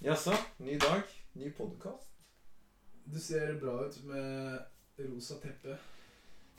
[0.00, 0.32] Jaså?
[0.58, 1.02] Ny dag,
[1.32, 2.10] ny podkast.
[3.04, 4.58] Du ser bra ut med
[4.98, 5.78] rosa teppe.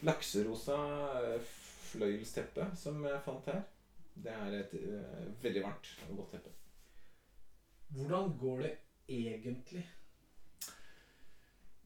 [0.01, 0.77] Lakserosa
[1.21, 1.41] eh,
[1.91, 3.59] fløyelsteppe som jeg fant her.
[4.17, 6.53] Det er et eh, veldig varmt og godt teppe.
[7.93, 8.71] Hvordan går det
[9.07, 9.83] egentlig?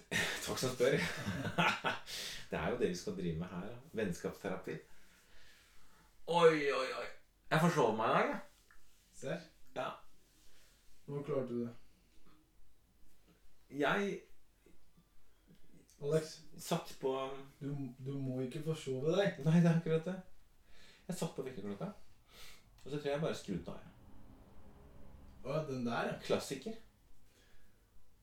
[0.46, 0.96] Takk som spør.
[2.52, 3.68] det er jo det vi skal drive med her.
[3.74, 3.82] da.
[4.00, 4.78] Vennskapsterapi.
[6.28, 7.10] Oi, oi, oi.
[7.52, 8.40] Jeg forsov meg i dag, jeg.
[9.20, 9.44] Ser.
[9.76, 9.90] Ja.
[11.12, 11.76] Hvordan klarte du det?
[13.70, 14.22] Jeg
[16.02, 17.68] Alex, satt på du,
[18.06, 19.42] du må ikke forsove deg.
[19.44, 20.16] Nei, det er akkurat det.
[21.10, 21.90] Jeg satt på vekkerklokka.
[22.84, 23.92] Og så tror jeg bare skrudde den av.
[25.44, 26.16] Å, den der, ja.
[26.24, 26.80] Klassiker.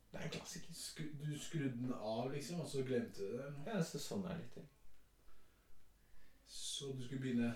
[0.09, 0.81] Det er en klassiker.
[0.81, 3.39] Skru, du skrudde den av, liksom, og så glemte du det?
[3.45, 3.69] eller noe?
[3.69, 4.69] Ja, så sånn er det litt til.
[6.57, 7.53] Så du skulle begynne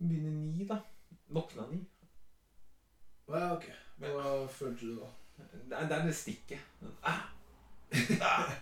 [0.00, 0.80] Begynne ni, da.
[1.28, 1.84] Våkna ni.
[3.28, 3.74] Å ja, ok.
[4.02, 5.10] Hva følte du da?
[5.36, 6.60] Det er, det er det stikket.
[7.02, 7.24] Ah!
[8.20, 8.52] Ah!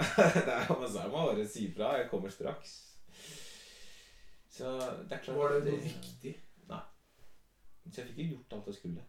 [0.00, 1.94] det er, men så er det bare si fra.
[2.00, 2.76] Jeg kommer straks.
[4.50, 4.70] Så
[5.08, 6.34] det er klart Var det noe viktig?
[7.90, 9.04] Så jeg fikk ikke gjort alt jeg skulle.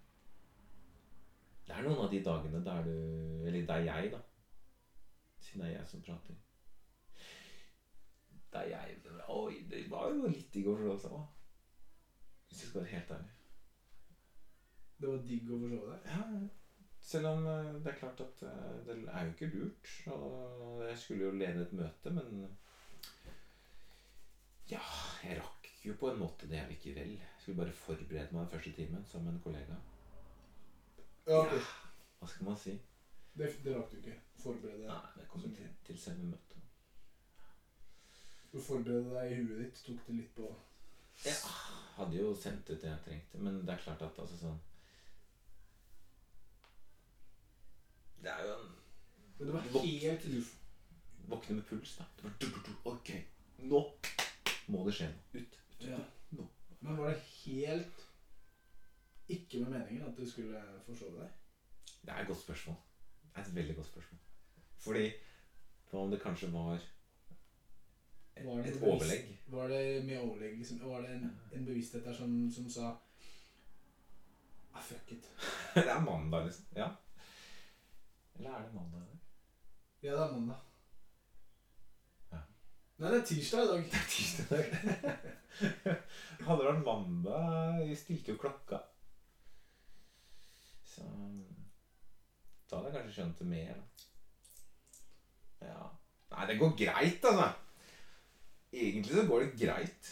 [1.68, 2.96] Det er noen av de dagene der du
[3.48, 4.22] Eller det er jeg, da.
[5.40, 6.40] Siden det er jeg som prater.
[8.54, 8.98] Det er jeg
[9.30, 11.28] Oi, det var jo litt i går, forstå seg òg.
[12.48, 13.38] Hvis jeg skal være helt ærlig.
[15.02, 16.10] Det var digg å forsove deg?
[16.12, 16.26] Ja,
[17.12, 19.94] selv om eh, det er klart at eh, det er jo ikke lurt.
[20.14, 22.46] Og jeg skulle jo lede et møte, men
[24.70, 24.84] Ja,
[25.26, 27.16] jeg rakk jo på en måte det likevel.
[27.18, 29.80] Jeg skulle bare forberede meg den første timen som en kollega.
[31.28, 31.60] Ja, ja.
[32.20, 32.78] Hva skal man si?
[33.34, 34.20] Det, det rakk du ikke.
[34.44, 36.58] Forberede Nei, det kommer til, til selve møtet.
[38.54, 39.82] Du forberede deg i huet ditt.
[39.86, 40.50] Tok det litt på
[41.26, 41.38] Jeg
[41.96, 44.60] hadde jo sendt ut det jeg trengte, men det er klart at altså sånn
[48.22, 48.74] Det er jo en
[49.42, 50.56] Men det var helt ruf.
[51.28, 52.06] Våkne med puls, da.
[52.18, 52.74] Det var du, du, du.
[52.84, 53.10] Ok,
[53.58, 53.80] nå
[54.70, 55.24] må det skje noe.
[55.34, 55.58] Ut.
[55.80, 55.98] ut, Ja.
[56.38, 56.46] Nå.
[56.80, 58.04] Men var det helt
[59.34, 61.34] ikke med meningen at du skulle forsove deg?
[62.02, 62.78] Det er et godt spørsmål.
[63.24, 64.20] Det er et veldig godt spørsmål.
[64.86, 65.06] Fordi
[65.90, 66.86] Hva om det kanskje var et,
[68.46, 69.32] Var et overlegg?
[69.48, 70.84] Var det med overlegg liksom?
[70.86, 72.92] Var det en, en bevissthet der som, som sa
[74.74, 75.26] ah, fuck it.
[75.76, 76.66] det er mandag, liksom.
[76.76, 76.92] Ja.
[78.36, 79.11] Eller er det mandag?
[80.02, 80.62] Ja, det er mandag.
[82.32, 82.40] Ja.
[83.02, 83.84] Nei, det er tirsdag i dag.
[83.92, 84.66] Det er tirsdag.
[86.48, 88.80] Hadde det vært mandag Vi stilte jo klokka.
[90.92, 91.06] Så
[92.72, 93.76] Da hadde jeg kanskje skjønt det mer.
[95.62, 95.68] Da.
[95.68, 95.84] Ja.
[96.32, 97.50] Nei, det går greit, altså.
[98.72, 100.12] Egentlig så går det greit.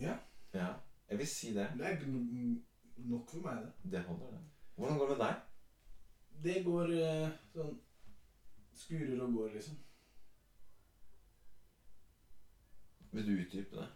[0.00, 0.14] Ja.
[0.56, 0.70] Ja,
[1.10, 1.68] jeg vil si det.
[1.78, 2.56] Det er gn-
[3.12, 3.92] nok for meg, det.
[3.92, 4.40] Det holder, det.
[4.80, 5.46] Hvordan går det med deg?
[6.46, 7.76] Det går eh, sånn
[8.80, 9.78] Skurer og går, liksom.
[13.12, 13.88] Vil du utdype det?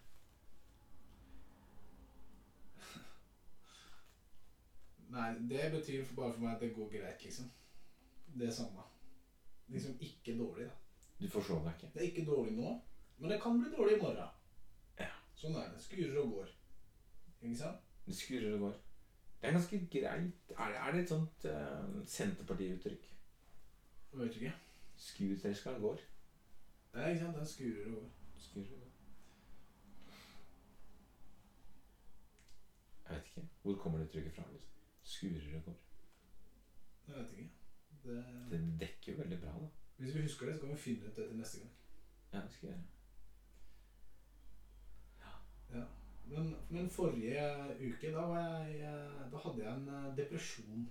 [5.15, 7.51] Nei, det betyr bare for meg at det går greit, liksom.
[8.27, 8.85] Det er samme.
[9.69, 10.75] Liksom ikke dårlig, da.
[11.21, 11.93] Du forstår deg ikke?
[11.95, 12.75] Det er ikke dårlig nå,
[13.19, 14.37] men det kan bli dårlig i morgen.
[14.99, 15.13] Ja.
[15.39, 15.81] Sånn er det.
[15.87, 16.53] Skurer og går.
[17.41, 17.81] Ikke sant?
[18.07, 18.77] Det skurrer og går.
[19.41, 20.53] Det er ganske greit.
[20.59, 23.11] Er det, er det et sånt uh, Senterpartiuttrykk?
[24.13, 24.53] Jeg vet ikke.
[25.05, 25.99] Skuterskeren går.
[26.95, 27.37] Ja, ikke sant?
[27.37, 28.09] Den skurer over.
[28.39, 28.91] Skurer over.
[33.09, 33.49] Jeg vet ikke.
[33.63, 34.43] Hvor kommer det uttrykket fra?
[34.53, 34.71] Liksom?
[35.03, 35.77] Skurer og går.
[37.09, 37.51] Jeg vet ikke.
[38.05, 38.25] Det...
[38.51, 39.69] Det dekker jo veldig bra, da.
[39.97, 41.71] Hvis vi husker det, så kan vi finne ut det til neste gang.
[42.33, 42.91] Ja, det skal jeg gjøre.
[45.81, 45.85] Ja.
[46.27, 47.45] Men, men forrige
[47.89, 50.91] uke, da, var jeg, jeg- da hadde jeg en eh, depresjon.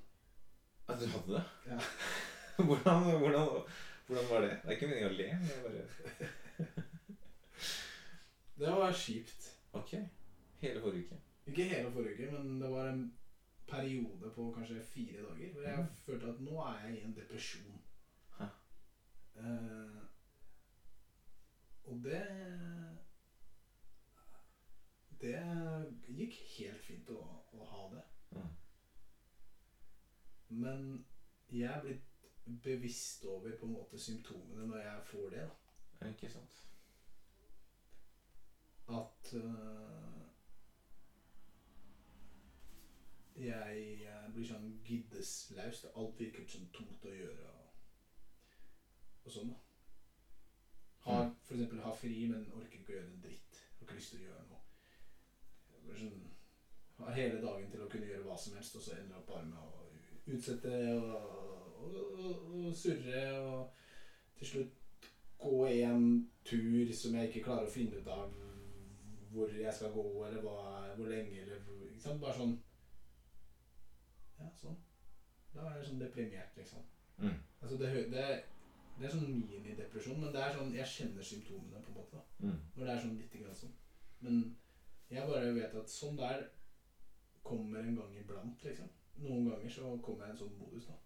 [0.88, 1.44] At du hadde det?
[1.68, 1.80] Ja.
[2.68, 3.62] hvordan, hvordan,
[4.14, 4.50] hvordan var det?
[4.62, 5.28] Det er ikke meningen å le.
[5.40, 5.84] Men jeg bare
[8.62, 9.50] Det var kjipt.
[9.74, 9.94] Ok.
[10.62, 11.20] Hele forrige uke.
[11.50, 13.04] Ikke hele forrige uke, men det var en
[13.68, 15.90] periode på kanskje fire dager hvor jeg mm.
[16.06, 17.80] følte at nå er jeg i en depresjon.
[19.34, 20.02] Eh,
[21.84, 22.22] og det
[25.24, 25.40] Det
[26.08, 27.20] gikk helt fint å,
[27.56, 28.02] å ha det.
[28.36, 28.50] Mm.
[30.64, 30.82] Men
[31.50, 32.13] jeg er blitt
[32.46, 35.48] bevisst over på en måte symptomene når jeg får det.
[35.48, 36.10] da.
[36.10, 36.60] Ikke sant?
[38.88, 40.24] At uh,
[43.40, 45.86] jeg jeg blir sånn giddeslaus.
[45.96, 47.52] Alt virker sånn tungt å gjøre.
[47.52, 47.78] Og,
[49.24, 49.60] og sånn da.
[51.04, 53.64] Har, for eksempel ha fri, men orker ikke å gjøre en dritt.
[53.78, 54.62] Har ikke lyst til å gjøre noe.
[56.00, 56.22] Sånn,
[57.00, 59.32] har hele dagen til å kunne gjøre hva som helst, og så ender jeg opp
[59.34, 59.84] bare med å
[60.34, 63.70] utsette og, og, surre og
[64.38, 65.10] til slutt
[65.44, 66.08] gå en
[66.48, 68.32] tur som jeg ikke klarer å finne ut av
[69.34, 70.58] hvor jeg skal gå, eller hva,
[70.96, 72.22] hvor lenge, eller ikke sant?
[72.22, 72.58] Bare sånn
[74.38, 74.76] Ja, sånn.
[75.54, 76.84] Da er jeg sånn deprimert, liksom.
[77.18, 77.38] Mm.
[77.62, 78.26] Altså, det, det,
[78.98, 82.20] det er sånn minidepresjon, men det er sånn Jeg kjenner symptomene, på en måte.
[82.20, 82.48] da.
[82.48, 82.60] Mm.
[82.76, 83.74] Når det er sånn lite grann sånn.
[84.24, 84.44] Men
[85.10, 86.46] jeg bare vet at sånn der
[87.44, 88.90] kommer en gang iblant, liksom.
[89.24, 91.00] Noen ganger så kommer jeg i en sånn modus, da.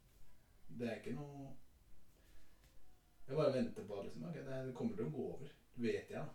[0.68, 1.54] Det er ikke noe
[3.28, 5.50] Jeg bare venter på at liksom, okay, det det kommer til å gå over.
[5.76, 6.28] Vet jeg, da.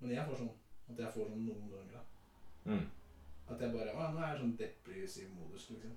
[0.00, 0.54] Men jeg får sånn
[0.90, 2.72] at jeg får sånn noen ganger, da.
[2.72, 2.86] Mm.
[3.50, 5.94] At jeg bare Å, nå er jeg sånn depressiv modus, liksom.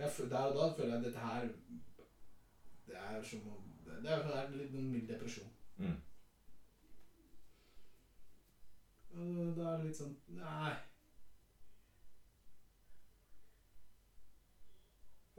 [0.00, 1.48] Jeg, der og da føler jeg at dette her
[2.86, 3.40] Det er som
[3.84, 5.50] Det er, det er litt en mild depresjon.
[5.76, 5.98] Mm.
[9.56, 10.74] Da er det litt sånn Nei.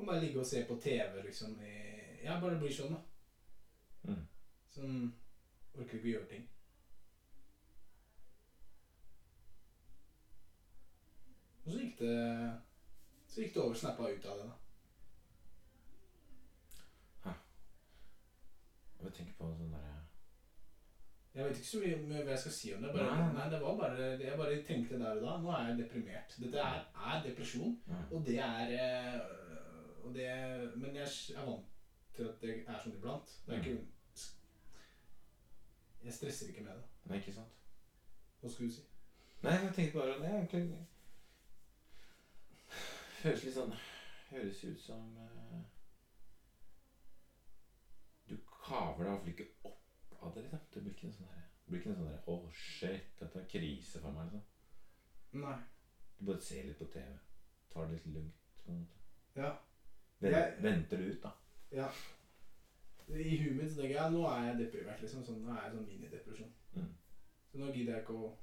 [0.02, 1.52] Kan bare ligge og se på TV, liksom.
[1.62, 1.72] I,
[2.24, 3.02] ja, bare bli sånn, da.
[4.10, 4.22] Mm.
[4.74, 4.96] Sånn
[5.78, 6.48] Orker ikke å gjøre ting.
[11.62, 12.16] Og så gikk det
[13.30, 13.78] Så gikk det over.
[13.78, 14.58] Snappa ut av det, da.
[19.06, 19.94] Jeg tenker på sånn derre
[21.36, 22.92] Jeg vet ikke så mye hva jeg skal si om det.
[22.98, 23.30] Bare, Nei.
[23.38, 26.36] nei, det var bare Jeg bare tenkte der og da Nå er jeg deprimert.
[26.42, 26.84] Dette er,
[27.14, 27.78] er depresjon.
[27.94, 28.02] nei.
[28.10, 29.51] Og det er eh,
[30.14, 31.66] det, Men jeg er vant
[32.16, 33.34] til at det er sånn iblant.
[33.46, 33.78] Det er ikke
[36.04, 36.88] Jeg stresser ikke med det.
[37.10, 37.60] Nei, ikke sant?
[38.42, 38.86] Hva skulle du si?
[39.42, 40.88] Nei, jeg tenkte bare Det er egentlig
[43.22, 43.76] Høres litt sånn
[44.32, 45.62] Høres ut som uh,
[48.30, 50.64] Du kaver deg iallfall ikke opp av det, liksom.
[50.74, 53.44] Det blir ikke noe sånn der Det blir ikke noe sånn der Å, shit, dette
[53.44, 54.48] er krise for meg, liksom.
[55.42, 55.58] Nei.
[56.18, 57.14] Du bare ser litt på TV.
[57.72, 58.42] Tar det litt lugnt.
[59.36, 59.54] Ja.
[60.22, 61.30] Jeg- Venter det ut, da.
[61.72, 61.88] ja.
[63.12, 65.02] I huet mitt tenker jeg nå er jeg deprimert.
[65.02, 66.52] liksom sånn, Nå er jeg sånn minidepresjon.
[66.76, 66.92] Mm.
[67.52, 68.38] Så nå gidder jeg ikke å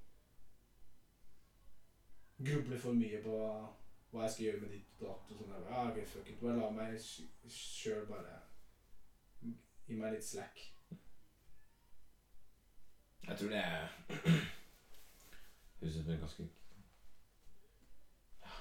[2.44, 3.36] gruble for mye på
[4.12, 5.30] hva jeg skal gjøre med ditt og datt.
[5.30, 5.48] og sånn.
[5.48, 6.40] Bare, ah, ok, fuck it.
[6.42, 6.98] Bare la meg
[7.48, 8.40] sjøl bare
[9.88, 10.58] Gi meg litt slack.
[13.28, 13.88] Jeg tror det er
[15.80, 16.48] Høres ut som en ganske
[18.42, 18.52] Ja.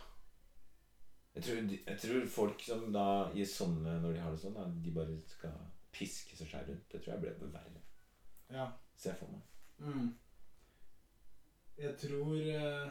[1.38, 3.08] Jeg tror, jeg tror folk som da
[3.38, 5.54] i sånne Når de har det sånn, da, de bare skal
[5.94, 6.88] piske seg sjæl rundt.
[6.92, 7.82] Det tror jeg blir verre.
[8.54, 8.72] Ja.
[8.98, 9.44] Ser jeg for meg.
[9.78, 10.10] Mm.
[11.78, 12.90] Jeg tror eh,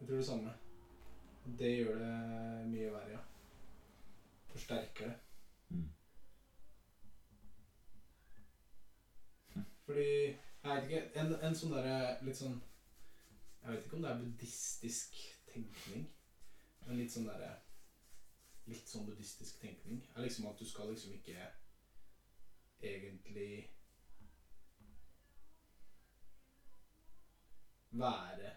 [0.00, 0.54] Jeg tror det samme.
[1.58, 3.22] Det gjør det mye verre, ja.
[4.50, 5.16] Forsterker det.
[5.68, 5.88] Mm.
[9.86, 12.58] Fordi Jeg vet ikke En, en sånn derre litt sånn
[13.62, 15.20] Jeg vet ikke om det er buddhistisk
[15.52, 16.08] tenkning,
[16.90, 17.50] men litt sånn derre
[18.70, 21.46] Litt sånn buddhistisk tenkning er liksom at du skal liksom ikke
[22.86, 23.70] egentlig
[27.90, 28.50] være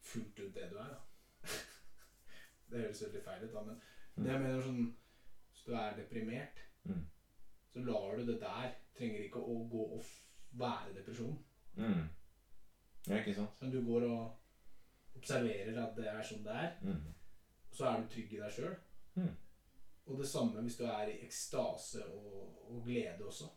[0.00, 1.00] fullt ut det du er, da.
[2.70, 3.80] det høres veldig feil ut, da, men
[4.26, 4.82] det jeg mener sånn
[5.52, 7.00] Hvis du er deprimert, Mm.
[7.72, 8.74] så lar du det der.
[8.94, 10.04] Trenger ikke å gå og
[10.54, 11.32] være depresjon.
[11.74, 12.04] Mm.
[13.08, 13.56] Ja, ikke sant?
[13.60, 14.36] Men du går og
[15.16, 16.72] observerer at det er sånn det er.
[16.84, 17.02] Mm.
[17.72, 18.74] Så er du trygg i deg sjøl.
[19.16, 19.34] Mm.
[20.06, 23.48] Og det samme hvis du er i ekstase og, og glede også.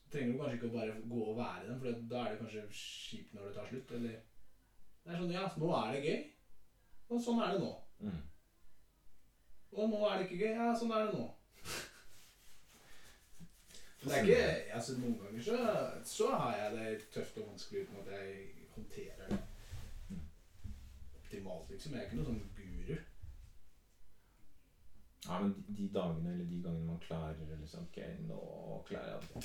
[0.00, 2.40] Så trenger du kanskje ikke å bare gå og være den, for da er det
[2.40, 3.92] kanskje kjipt når det tar slutt.
[3.98, 4.16] Eller
[5.04, 6.18] Det er sånn Ja, nå er det gøy.
[7.10, 7.70] Og sånn er det nå.
[8.06, 8.22] Mm.
[9.76, 10.56] Og nå er det ikke gøy.
[10.56, 11.28] Ja, sånn er det nå.
[14.00, 15.56] Det er ikke Altså, noen ganger så,
[16.08, 19.38] så har jeg det tøft og vanskelig uten at jeg håndterer det
[21.20, 21.92] optimalt, liksom.
[21.94, 22.96] Jeg er ikke noen sånn guru.
[25.26, 29.42] Ja, men de- dagene eller de gangene man klarer liksom, Ok, nå klarer jeg å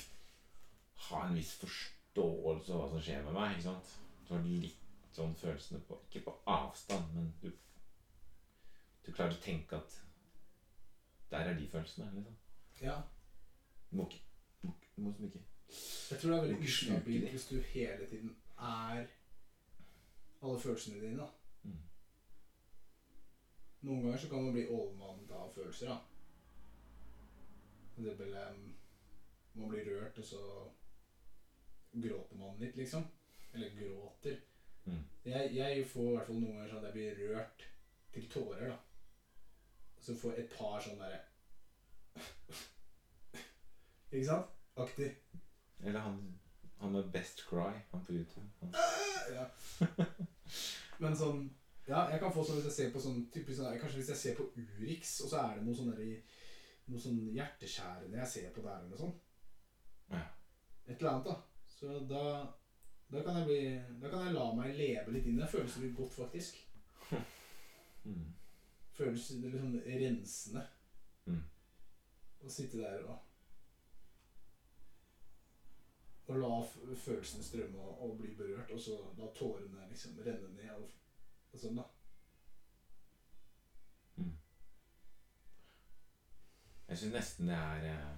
[1.10, 3.50] ha en viss forståelse av hva som skjer med meg.
[3.56, 3.92] ikke sant?
[4.26, 7.52] Du har litt sånn følelsene på Ikke på avstand, men du
[9.06, 10.00] Du klarer å tenke at
[11.30, 12.10] Der er de følelsene.
[12.14, 12.36] liksom.
[12.80, 13.02] Ja.
[13.90, 14.20] Du må ikke
[14.62, 15.44] må, du må liksom ikke
[16.10, 19.06] Jeg tror det er veldig ustabilt hvis du hele tiden er
[20.42, 21.18] alle følelsene dine.
[21.18, 21.28] da.
[21.62, 21.82] mm.
[23.80, 25.86] Noen ganger så kan man bli overmannet av følelser.
[25.88, 25.98] da.
[27.96, 28.34] Det eksempel
[29.56, 30.40] man blir rørt, og så
[31.92, 33.06] gråter man litt, liksom.
[33.54, 34.40] Eller gråter.
[34.84, 35.04] Mm.
[35.24, 37.68] Jeg, jeg får i hvert fall noen ganger sånn at jeg blir rørt
[38.12, 38.68] til tårer.
[38.68, 38.76] da.
[40.00, 41.22] Så får et par sånn derre
[44.12, 44.52] Ikke sant?
[44.76, 45.08] Aktig.
[45.82, 46.20] Eller han
[46.78, 48.48] Han med Best Cry, han på YouTube.
[48.60, 48.74] Han.
[49.36, 49.42] Ja.
[51.02, 51.40] Men sånn
[51.88, 54.20] Ja, jeg kan få sånn hvis jeg ser på sånn typisk sånn Kanskje hvis jeg
[54.20, 56.12] ser på Urix, og så er det noe sånn der i
[56.86, 59.24] Noe sånn hjerteskjærende jeg ser på der eller noe sånt.
[60.12, 60.20] Ja.
[60.86, 61.66] Et eller annet, da.
[61.66, 62.22] Så da
[63.10, 63.60] da kan jeg bli
[64.02, 65.50] Da kan jeg la meg leve litt inn i det.
[65.50, 66.62] Føles litt godt, faktisk.
[68.06, 68.26] Mm.
[68.94, 70.60] Føles litt sånn rensende.
[71.26, 71.40] Mm.
[72.46, 73.25] Å sitte der og
[76.26, 76.52] Og la
[76.98, 80.88] følelsene strømme og, og bli berørt, og så la tårene liksom renne ned og,
[81.52, 81.86] og sånn, da.
[86.88, 88.14] Jeg syns nesten det er eh,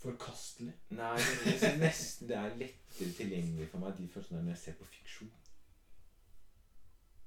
[0.00, 0.72] Forkastelig.
[0.96, 4.76] Nei, jeg synes nesten det er lettere tilgjengelig for meg de følelsene når jeg ser
[4.78, 5.32] på fiksjon.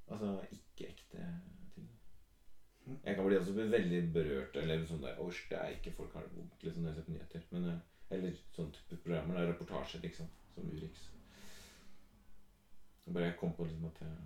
[0.07, 1.27] Altså ikke ekte
[1.75, 1.91] ting.
[2.85, 2.97] Mhm.
[3.03, 6.25] Jeg kan bli også veldig berørt eller sånn der Åsj, det er ikke folk har
[6.25, 7.45] det vondt liksom, når jeg ser på nyheter.
[7.51, 9.35] Men, eh, eller sånn type programmer.
[9.37, 10.29] Det er reportasjer, liksom.
[10.53, 11.09] Som Urix.
[13.13, 14.17] Bare jeg kom på liksom at jeg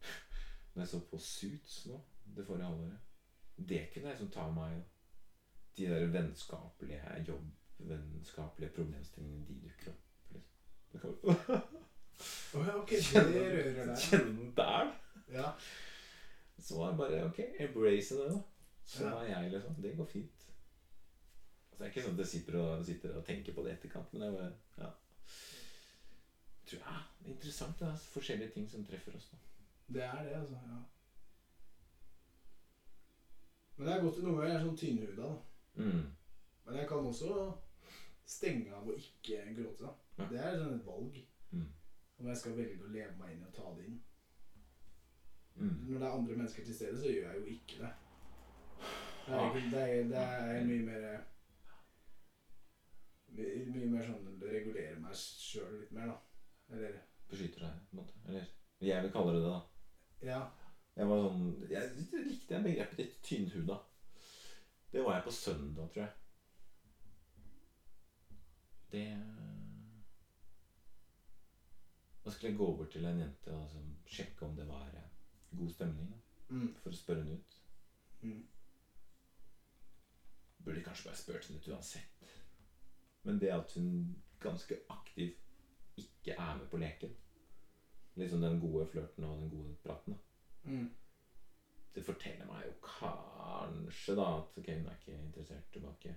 [0.74, 1.98] Når jeg så på Suits nå,
[2.36, 4.78] det forrige halvåret Det kunne jeg liksom ta meg.
[5.76, 10.02] De der vennskapelige jobbvennskapelige problemstillingene de dukker opp.
[10.32, 11.10] Liksom.
[11.22, 11.62] Oh, kan-
[12.56, 13.98] Å ja, ok, det rører deg.
[14.00, 14.92] Kjenne den der.
[15.34, 15.50] Ja.
[16.58, 18.38] Så var det bare ok, embrace det, da.
[18.88, 19.10] Så Ja.
[19.20, 19.74] er jeg, liksom.
[19.82, 20.35] Det går fint.
[21.76, 23.76] Altså, det er ikke sånn at jeg sitter og, sitter og tenker på det i
[23.76, 24.86] etterkant, men det er bare ja.
[26.62, 27.78] Jeg tror, ja, det er interessant.
[27.78, 29.26] Det er forskjellige ting som treffer oss.
[29.32, 29.38] nå.
[29.94, 30.54] Det er det, altså.
[30.70, 30.78] ja.
[33.76, 35.84] Men det er godt noen ganger jeg er sånn tynnhuda, da.
[35.84, 36.08] Mm.
[36.64, 37.44] Men jeg kan også
[38.24, 39.84] stenge av og ikke gråte.
[39.84, 39.92] da.
[40.16, 40.30] Ja.
[40.32, 41.22] Det er sånn et valg.
[41.52, 41.70] Mm.
[42.16, 44.02] Om jeg skal velge å leve meg inn i og ta det inn.
[45.60, 45.78] Mm.
[45.84, 47.94] Når det er andre mennesker til stede, så gjør jeg jo ikke det.
[49.26, 51.08] Det er, ikke, det er, det er mye mer
[53.36, 56.18] mye, mer sånn regulere meg sjøl litt mer, da.
[56.74, 57.00] Eller
[57.30, 58.20] Beskytter deg, på en måte.
[58.28, 58.44] Eller
[58.86, 60.28] jeg vil kalle det det, da.
[60.28, 60.40] Ja.
[60.96, 63.80] Jeg var sånn Jeg likte jeg begrepet ditt tynnhuda.
[64.92, 66.12] Det var jeg på søndag, tror jeg.
[68.94, 69.06] Det
[72.24, 75.10] Da skulle jeg gå bort til en jente og altså, sjekke om det var eh,
[75.58, 76.14] god stemning.
[76.48, 76.74] Mm.
[76.78, 77.54] for å spørre henne ut.
[78.22, 78.42] Mm.
[80.66, 82.28] Burde kanskje bare spurt henne ut uansett.
[83.26, 85.42] Men det at hun ganske aktivt
[85.96, 87.14] ikke er med på leken
[88.16, 90.14] Liksom den gode flørten og den gode praten.
[90.64, 90.88] Mm.
[91.94, 96.14] Det forteller meg jo kanskje da at ok, hun er ikke interessert tilbake.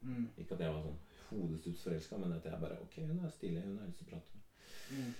[0.00, 0.28] Mm.
[0.36, 0.96] Ikke at jeg var sånn
[1.28, 4.12] hodestups forelska, men at jeg bare Ok, hun er stilig, hun har lyst til å
[4.14, 4.48] prate med.
[4.96, 5.12] Mm.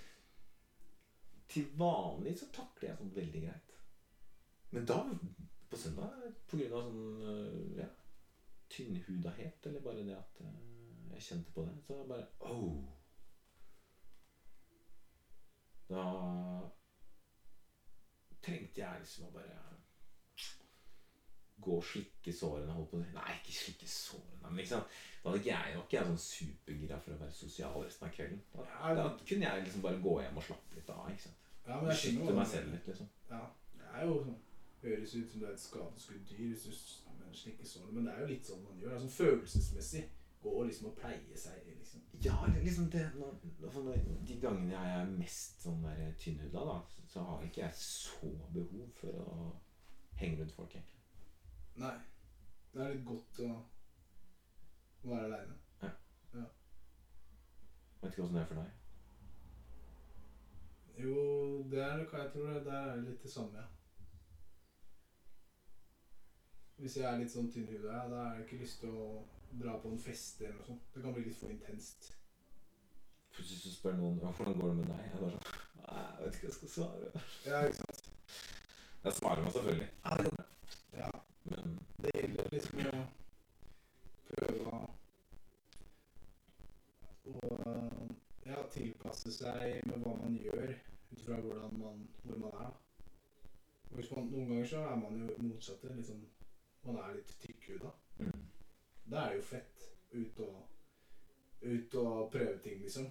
[1.53, 3.77] Til vanlig så takler jeg sånn veldig greit.
[4.71, 4.99] Men da,
[5.69, 7.89] på søndag, på grunn av sånn øh, ja,
[8.73, 10.78] tynnhudahet, eller bare det at øh,
[11.19, 12.85] jeg kjente på det, så det bare oh.
[15.89, 16.05] Da
[18.45, 19.57] trengte jeg liksom å bare
[21.59, 22.73] gå og slikke sårene.
[22.73, 23.01] Holdt på.
[23.15, 24.43] Nei, ikke slikke sårene.
[24.47, 24.85] Men liksom,
[25.23, 28.13] da hadde ikke jeg, var ikke jeg sånn supergira for å være sosial resten av
[28.15, 28.43] kvelden.
[28.53, 31.09] Da, Ja, da kunne jeg liksom bare gå hjem og slappe litt av.
[31.11, 31.49] ikke sant?
[31.67, 33.11] Ja, men jeg Beskytte meg selv litt, liksom.
[33.33, 33.43] Ja,
[33.81, 34.39] det er jo sånn
[34.79, 38.21] Høres ut som du er et skadeskudd dyr hvis du slikker sårene, men det er
[38.23, 38.93] jo litt sånn man gjør.
[38.95, 40.05] Altså følelsesmessig.
[40.42, 42.04] Gå og liksom og pleie seg, liksom.
[42.25, 43.97] Ja, liksom det når, når,
[44.28, 48.92] De gangene jeg er mest sånn der tynnhuda, da, så har ikke jeg så behov
[49.00, 49.38] for å
[50.21, 51.00] henge rundt folk, egentlig.
[51.78, 51.97] Nei.
[52.73, 53.52] Det er litt godt å
[55.09, 55.57] være aleine.
[58.00, 58.71] Vet ikke åssen det er for deg.
[60.99, 61.14] Jo,
[61.71, 63.66] det er hva jeg tror det der er det litt det samme, ja.
[66.78, 69.07] Hvis jeg er litt sånn tynnhuda, ja, da har jeg ikke lyst til å
[69.52, 70.83] dra på en fest eller noe sånt.
[70.95, 72.11] Det kan bli litt for intenst.
[73.35, 75.00] Plutselig så spør noen «Ja, hvordan går det med deg.
[75.12, 77.23] Jeg bare sånn «Nei, Jeg vet ikke hva jeg skal svare.
[77.47, 78.11] Ja, ikke sant?
[79.05, 79.88] Jeg svarer meg selvfølgelig.
[80.05, 80.45] Ja, det bra.
[80.99, 81.11] Ja.
[81.49, 83.05] Men Det gjelder liksom å
[84.28, 84.73] prøve
[87.28, 87.71] å,
[88.49, 90.75] ja, tilpasse seg med hva man gjør,
[91.12, 92.69] ut fra hvordan man, hvor man er.
[92.69, 92.75] da.
[93.95, 95.95] Hvis man, noen ganger så er man jo motsatte.
[95.97, 96.21] Liksom,
[96.85, 97.95] man er litt tykkhuda.
[98.19, 98.45] mm.
[99.09, 99.87] Da er det jo fett.
[100.12, 100.59] Ut og,
[101.62, 103.07] ut og prøve ting, liksom.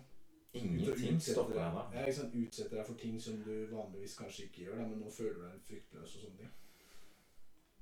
[0.53, 0.97] Ut og
[1.31, 1.93] ingenting utsette deg-.
[1.97, 2.39] Ja, ikke sant?
[2.41, 5.45] utsetter deg for ting som du vanligvis kanskje ikke gjør, da, men nå føler du
[5.45, 6.53] deg fryktløs og sånne ting.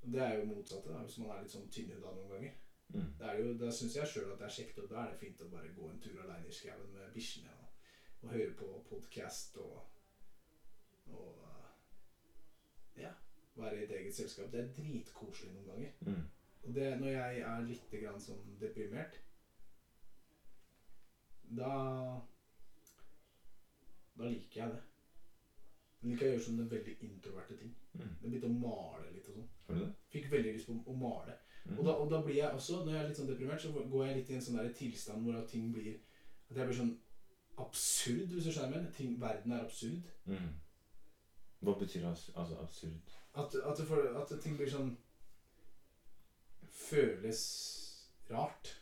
[0.06, 2.62] Det er jo motsatte, da, hvis man er litt sånn tynnhuda noen ganger.
[2.94, 3.08] Mm.
[3.20, 5.22] Det er jo, Da syns jeg sjøl at det er kjekt, og da er det
[5.22, 7.90] fint å bare gå en tur aleine i skauen med bikkjene og,
[8.22, 9.80] og høre på podkast og,
[11.10, 11.72] og uh,
[13.02, 13.12] ja,
[13.58, 14.52] være i et eget selskap.
[14.54, 15.98] Det er dritkoselig noen ganger.
[16.06, 16.24] Mm.
[16.66, 19.20] Og det, når jeg er litt grann sånn deprimert,
[21.58, 21.74] da
[24.16, 24.82] Da liker jeg det.
[26.02, 27.72] Men liker jeg gjøre sånne veldig introverte ting.
[27.94, 28.12] Mm.
[28.22, 29.96] Jeg begynte å male litt og sånn.
[30.14, 31.38] Fikk veldig lyst på å male.
[31.66, 31.80] Mm.
[31.80, 34.06] Og, da, og da blir jeg også, når jeg er litt sånn deprimert, så går
[34.06, 35.96] jeg litt i en sånn der tilstand hvor at ting blir
[36.46, 36.94] At jeg blir sånn
[37.58, 40.12] absurd, hvis du skjønner hva verden er absurd.
[40.30, 40.52] Mm.
[41.66, 43.16] Hva betyr altså absurd?
[43.34, 44.94] At, at, for, at ting blir sånn
[46.76, 47.42] Føles
[48.30, 48.76] rart.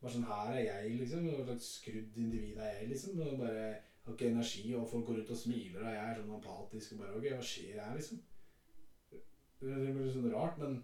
[0.00, 1.28] Bare sånn Her er jeg, liksom.
[1.28, 3.20] Hva slags skrudd individ er jeg, liksom?
[3.20, 3.68] Og bare
[4.06, 7.02] har ikke energi, og folk går ut og smiler, og jeg er sånn apatisk og
[7.02, 8.22] bare Ok, hva skjer her, liksom?
[9.60, 10.78] Det blir sånn rart, men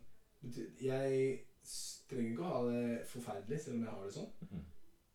[0.82, 1.20] jeg
[2.10, 4.32] trenger ikke å ha det forferdelig, selv om jeg har det sånn.
[4.46, 4.64] Mhm.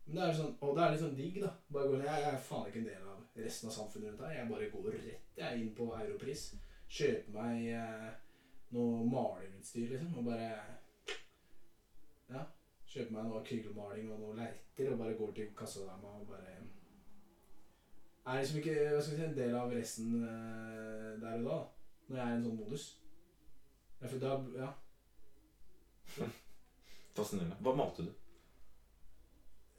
[0.06, 1.52] Men det er sånn, og det er litt sånn digg, da.
[1.72, 4.34] Bare går, jeg, jeg er faen ikke en del av resten av samfunnet rundt her.
[4.36, 6.48] Jeg bare går rett jeg inn på Europris.
[6.92, 8.10] Kjøper meg eh,
[8.76, 10.18] noe malerutstyr, liksom.
[10.18, 10.50] Og bare
[12.32, 12.44] Ja.
[12.92, 16.58] Kjøper meg noe akryllmaling og noe lerreter og bare går til kassadama og bare
[18.26, 21.60] Er liksom ikke hva skal vi si, en del av resten eh, der og da.
[22.08, 22.90] Når jeg er i en sånn modus.
[24.02, 24.70] Ja, for da Ja.
[27.16, 27.58] Fascinerende.
[27.64, 28.12] Hva malte du?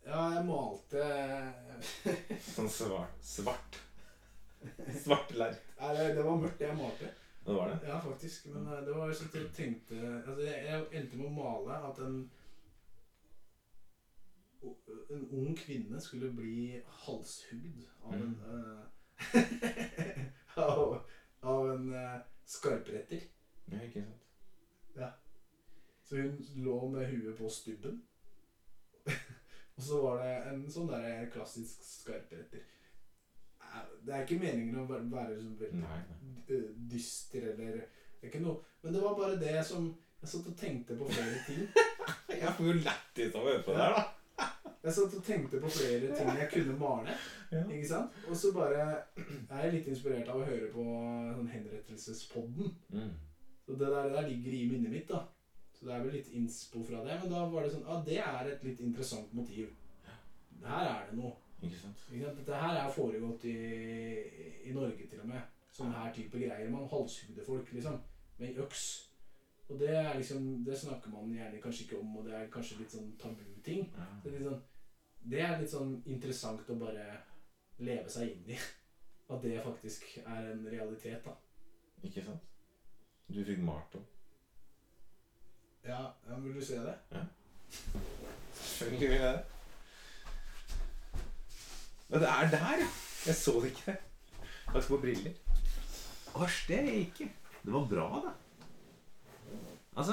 [0.06, 1.06] Ja, jeg malte
[2.54, 3.82] Sånn svart Svart.
[5.04, 5.72] Svart lerret.
[5.78, 7.12] Nei, det, det var mørkt, det jeg malte.
[7.44, 7.80] Det var det?
[7.90, 8.48] Ja, faktisk.
[8.54, 11.82] Men eh, det var sånn at jeg tenkte altså, jeg, jeg endte med å male
[11.90, 12.22] at en
[15.12, 20.22] en ung kvinne skulle bli halshugd av en eh,
[20.56, 21.00] av,
[21.40, 23.20] av en uh, skarpretter.
[23.70, 24.28] Ja, ikke sant?
[24.96, 25.08] Ja.
[26.04, 28.02] Så hun lå med huet på stubben.
[29.76, 32.62] Og så var det en sånn der klassisk skarpretter.
[33.62, 35.84] Eh, Det er ikke meningen å være- være sånn veldig
[36.52, 38.58] eh, dyster eller det er ikke noe.
[38.82, 39.92] Men det var bare det som
[40.22, 41.62] Jeg satt og tenkte på flere ting.
[42.42, 44.02] Jeg får jo lættis av å høre på det her, da.
[44.82, 47.12] Jeg satt og tenkte på flere ting jeg kunne male.
[47.52, 47.60] Ja.
[47.68, 48.16] Ikke sant?
[48.28, 48.86] Og så bare
[49.16, 50.86] Jeg er litt inspirert av å høre på
[51.36, 52.72] sånn henrettelsespodden.
[52.90, 53.12] Mm.
[53.62, 55.22] Så det der, det der ligger i minnet mitt, da.
[55.76, 57.20] Så det er vel litt innspo fra det.
[57.22, 59.70] Men da var det sånn Ja, det er et litt interessant motiv.
[60.62, 61.36] Her er det noe.
[61.62, 62.02] Ikke sant?
[62.10, 62.42] Ikke sant?
[62.42, 63.56] Dette her er foregått i,
[64.66, 65.46] i Norge til og med.
[65.72, 66.70] Sånne her type greier.
[66.74, 68.02] Man halshugde folk liksom
[68.42, 68.84] med øks.
[69.70, 72.82] Og det er liksom Det snakker man gjerne kanskje ikke om, og det er kanskje
[72.82, 73.86] litt sånn tabuting.
[73.94, 74.08] Ja.
[74.24, 74.62] Det er litt sånn
[75.22, 77.06] Det er litt sånn interessant å bare
[77.82, 78.58] leve seg inn i.
[79.32, 81.36] At det faktisk er en realitet, da.
[82.02, 82.48] Ikke sant?
[83.32, 83.94] Du fikk malt.
[85.86, 86.96] Ja, ja vil du se det?
[87.14, 87.22] Ja.
[88.58, 89.44] Selvfølgelig vil jeg det.
[92.08, 92.90] Men det er der, ja.
[93.26, 93.94] Jeg så det ikke.
[93.94, 95.32] Jeg ikke på briller.
[96.34, 97.30] Åsj, det ikke.
[97.62, 98.32] Det var bra, da.
[99.96, 100.12] Altså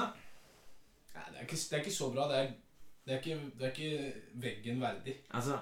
[1.14, 2.28] Nei, det er ikke, det er ikke så bra.
[2.30, 2.50] Det er,
[3.04, 5.14] det, er ikke, det er ikke veggen verdig.
[5.30, 5.58] Altså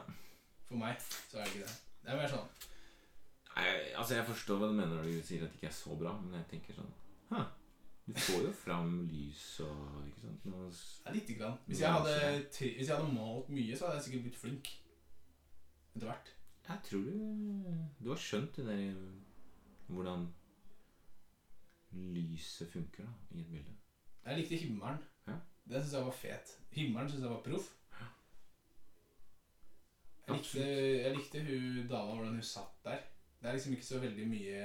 [0.69, 1.77] For meg så er det ikke det.
[2.03, 2.49] Det er mer sånn
[3.59, 5.97] Nei, altså Jeg forstår hva du mener når du sier at det ikke er så
[5.99, 6.91] bra, men jeg tenker sånn
[7.31, 7.45] Hæ,
[8.09, 11.57] Du får jo fram lys og ikke sant Noe Ja, lite grann.
[11.67, 12.17] Hvis jeg, hadde,
[12.59, 14.71] hvis jeg hadde malt mye, så hadde jeg sikkert blitt flink.
[15.95, 16.35] Etter hvert.
[16.69, 19.01] Jeg tror du Du har skjønt det der
[19.89, 20.29] Hvordan
[21.93, 23.75] lyset funker da i et bilde.
[24.27, 24.99] Jeg likte himmelen.
[25.27, 25.37] Ja.
[25.69, 26.55] Den syns jeg var fet.
[26.73, 27.75] Himmelen syns jeg var proff.
[30.29, 30.65] Jeg likte,
[31.03, 33.01] jeg likte hun dama, hvordan hun satt der.
[33.41, 34.63] Det er liksom ikke så veldig mye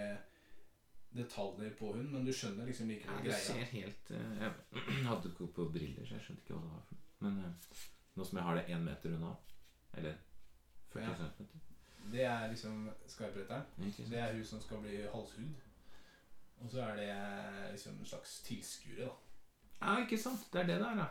[1.13, 3.39] detaljer på hun, men du skjønner liksom ikke likevel det greia.
[3.45, 4.45] ser helt eh,
[4.89, 6.85] Jeg hadde ikke på briller, så jeg skjønte ikke hva det var.
[6.89, 7.01] for.
[7.27, 7.81] Men eh,
[8.17, 9.33] nå som jeg har det én meter unna,
[9.93, 10.17] eller
[10.93, 11.13] 40 Ja.
[11.37, 11.51] cm
[12.11, 13.63] Det er liksom skarpretteren.
[14.09, 15.53] Det er hun som skal bli halshud.
[16.63, 19.13] Og så er det liksom en slags tilskuere, da.
[19.84, 20.46] Ja, ikke sant?
[20.54, 21.06] Det er det der, ja.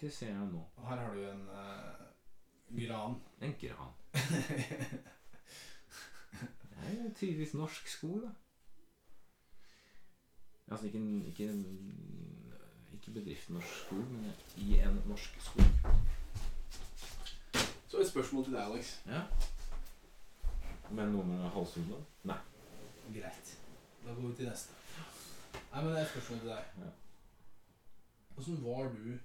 [0.00, 0.62] Det ser jeg nå.
[0.76, 3.14] Og her har du en uh, gran.
[3.40, 3.92] En gran.
[6.78, 8.30] Det er jo tydeligvis norsk skog, da.
[10.70, 11.44] Altså ikke, en- ikke,
[12.92, 15.64] ikke bedriften Norsk Skog, men i en norsk skog.
[17.88, 18.90] Så et spørsmål til deg, Alex.
[19.06, 19.22] Ja.
[20.90, 21.94] Men noe med halshugd?
[22.28, 22.36] Nei.
[23.14, 23.54] Greit.
[24.04, 24.72] Da går vi til neste.
[25.72, 26.64] Nei, men det er et spørsmål til deg.
[26.84, 26.90] Ja.
[28.38, 29.18] Åssen var du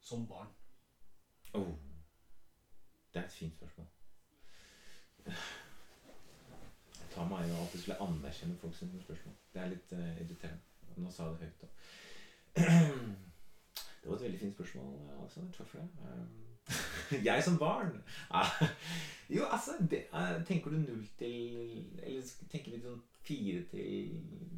[0.00, 0.46] som barn?
[1.54, 1.74] Oh.
[3.14, 3.86] Det er et fint spørsmål.
[5.26, 5.34] Jeg
[7.10, 9.34] tar meg jo alltid til å anerkjenne folk sine spørsmål.
[9.54, 10.92] Det er litt uh, irriterende.
[10.96, 11.68] Nå sa jeg det høyt, da.
[14.02, 15.56] Det var et veldig fint spørsmål, Alexander.
[15.56, 15.88] Takk for det.
[16.06, 16.46] Um,
[17.28, 17.90] Jeg som barn
[18.30, 18.52] Ah,
[19.36, 24.14] Jo, altså det, eh, Tenker du null til Eller tenker vi sånn fire til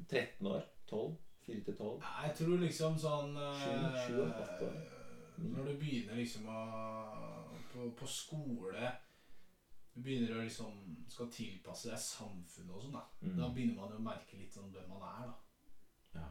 [0.08, 0.62] 13 år?
[0.88, 1.16] 12?
[1.48, 2.06] 4 til 12?
[2.22, 4.70] Jeg tror liksom sånn Sju, sju og åtte.
[5.38, 6.62] Når du begynner liksom å
[7.72, 8.92] på, på skole
[9.94, 10.72] Du begynner å liksom
[11.10, 13.04] skal tilpasse deg samfunnet og sånn, da.
[13.22, 13.36] Mm.
[13.38, 15.36] Da begynner man jo å merke litt sånn hvem man er, da.
[16.18, 16.28] Ja.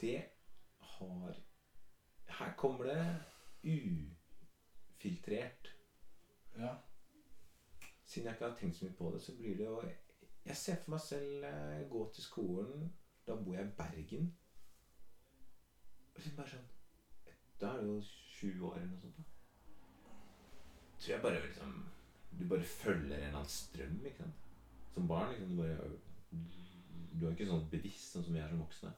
[0.00, 0.20] Det
[0.92, 1.32] har
[2.38, 3.02] Her kommer det
[3.66, 5.59] ufiltrert.
[8.10, 9.82] Siden jeg ikke har tenkt så mye på det, så blir det jo
[10.44, 12.92] Jeg ser for meg selv eh, gå til skolen.
[13.26, 14.24] Da bor jeg i Bergen.
[16.14, 16.64] Og så bare sånn
[17.60, 19.16] Da er det jo sju år eller noe sånt.
[19.16, 19.26] da
[21.00, 21.76] Tror jeg bare liksom
[22.40, 24.48] Du bare følger en eller annen strøm, ikke sant.
[24.94, 25.30] Som barn.
[25.30, 25.90] liksom Du bare
[27.20, 28.90] Du er ikke sånn bevisst sånn som vi er som voksne.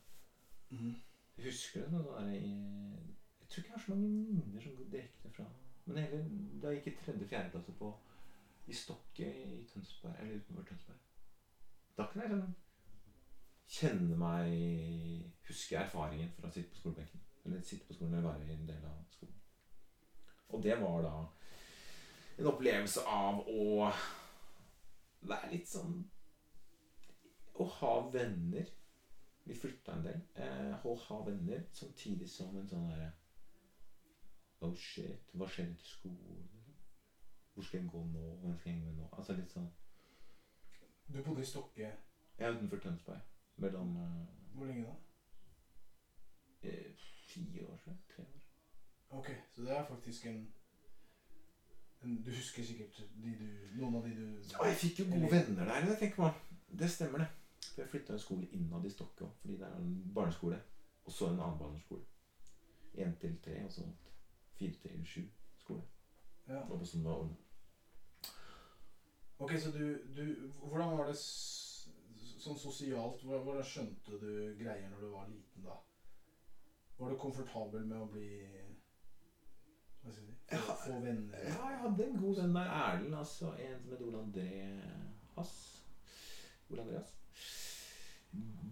[0.70, 0.94] Mm.
[1.36, 4.88] Jeg husker det sånn der Jeg tror ikke jeg har så mange minner som går
[4.96, 5.50] direkte fra
[5.84, 6.22] Men hele,
[6.62, 7.92] da jeg gikk i tredje-fjerde klasse på
[8.66, 10.98] i Stokke i Tønsberg, eller utenfor Tønsberg
[11.98, 12.54] Da kan jeg liksom
[13.72, 17.20] kjenne meg Huske erfaringen fra å sitte på skolebenken.
[17.44, 19.38] Eller sitte på skolen eller være en del av skolen.
[20.52, 21.14] Og det var da
[22.38, 23.88] en opplevelse av å
[25.28, 25.98] være litt sånn
[27.60, 28.70] Å ha venner
[29.44, 30.20] vi flytta en del.
[30.38, 33.10] Eh, å ha venner samtidig som en sånn derre
[34.62, 36.51] Oh shit, hva skjer etter skolen?
[37.54, 38.36] Hvor skal jeg gå nå?
[38.42, 39.08] Hvem skal jeg med nå?
[39.12, 39.68] Altså litt sånn
[41.12, 41.90] Du bodde i Stokke
[42.38, 43.20] er utenfor Tønsberg.
[43.56, 43.96] Mellom
[44.54, 44.94] Hvor lenge da?
[46.62, 46.92] eh, eh,
[47.28, 47.98] fire år siden.
[48.14, 48.40] Tre år.
[49.18, 50.52] Ok, så det er faktisk en,
[52.02, 53.46] Du husker sikkert de du,
[53.80, 55.86] noen av de du Ja, jeg fikk jo gode venner der.
[55.86, 56.40] Jeg tenker meg.
[56.78, 57.28] Det stemmer, det.
[57.74, 60.58] For jeg flytta en skole innad i Stokke òg, fordi det er en barneskole.
[61.04, 62.04] Og så en annen barneskole.
[62.94, 63.84] Én til tre, og så
[64.58, 65.22] fire til sju
[65.58, 65.82] skole.
[66.48, 66.60] Ja.
[66.68, 67.36] Og på søndagen.
[69.42, 71.26] Ok, så du, du Hvordan var det s
[72.42, 73.22] sånn sosialt?
[73.22, 75.76] Hvordan, skjønte du greier når du var liten, da?
[76.98, 78.30] Var du komfortabel med å bli
[80.02, 81.44] Hva skal jeg si Få, Ja, få venner?
[81.46, 82.72] Ja, jeg hadde en god venn der.
[82.78, 83.52] Erlend, altså.
[83.56, 84.48] En som het Ole André
[85.36, 85.54] Hass.
[86.70, 87.14] Ole Andreas.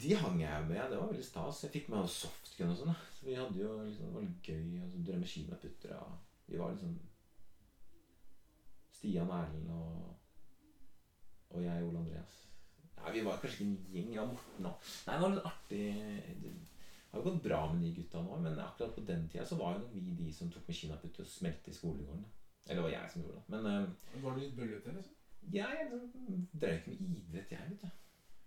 [0.02, 0.82] De hang jeg med.
[0.90, 1.62] Det var veldig stas.
[1.64, 2.92] Jeg fikk med softgun og sånn.
[3.16, 4.66] Så vi hadde jo liksom, Det var litt gøy.
[4.82, 6.18] Altså, Drømme kinaputter og
[6.50, 6.98] Vi var liksom
[9.00, 10.16] Stian Erlend og
[11.50, 12.34] Og jeg, Ole Andreas.
[12.96, 14.10] Nei, Vi var kanskje ikke en gjeng.
[14.14, 14.90] Ja, Morten òg.
[15.06, 15.86] Nei, det var litt artig.
[16.44, 19.80] Det har gått bra med de gutta nå, men akkurat på den tida så var
[19.80, 22.28] jo vi de som tok med kinaputter og smelte i skolegården.
[22.68, 23.42] Eller det var jeg som gjorde det.
[23.54, 25.16] Men uh, Var du litt bøllete, liksom?
[25.56, 27.90] jeg liksom drev ikke med idrett, jeg, vet du.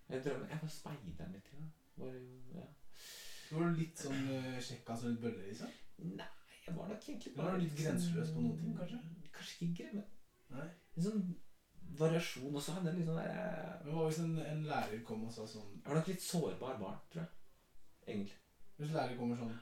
[0.08, 1.52] Jeg, drev, jeg var speideren litt.
[1.52, 1.66] Ja.
[1.96, 2.16] Var,
[2.54, 2.66] ja.
[3.50, 5.76] Du var litt sånn uh, sjekka som litt bølle, liksom?
[6.14, 6.32] Nei,
[6.64, 9.02] jeg var nok egentlig Var du litt grenseløs på noen ting, kanskje?
[9.34, 10.23] Kanskje ikke grenseløs.
[10.54, 10.68] Nei.
[10.96, 11.22] En sånn
[11.98, 12.54] variasjon.
[12.54, 12.76] også.
[12.80, 15.70] er litt sånn der eh, Men hva hvis en, en lærer kom og sa sånn
[15.76, 17.30] Jeg var nok litt sårbar barn, tror jeg.
[18.08, 18.38] Egentlig.
[18.78, 19.54] Hvis lærer kommer sånn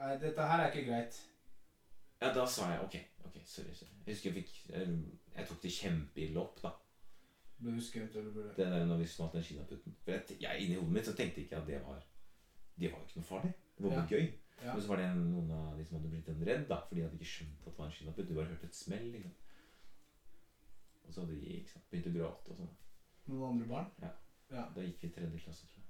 [0.00, 1.16] Nei, dette her er ikke greit.
[2.20, 2.94] Ja, da sa jeg ok.
[3.28, 3.72] ok, Sorry.
[3.76, 3.96] sorry.
[4.06, 4.94] Jeg husker jeg fikk Jeg,
[5.36, 6.70] jeg tok det kjempeille opp, da.
[7.60, 9.96] Ble du skremt, eller ble du Det der når vi smalt den kinaputten.
[10.04, 12.00] For jeg, jeg, inni hodet mitt så tenkte ikke at det var
[12.80, 13.52] Det var jo ikke noe farlig.
[13.76, 14.30] Det var bare gøy.
[14.60, 14.72] Ja.
[14.74, 17.06] Men så var det noen av de som hadde blitt en redd, da, fordi de
[17.06, 18.28] hadde ikke skjønt at det var en kinaputt.
[18.28, 19.06] De bare hørte et smell.
[19.14, 19.36] liksom.
[21.10, 22.74] Og så hadde de ikke sant, begynt å gråte og sånn.
[23.32, 23.88] Noen andre barn?
[23.98, 24.10] Ja.
[24.50, 24.66] Ja.
[24.74, 25.88] Da gikk vi i tredje klasse, tror jeg.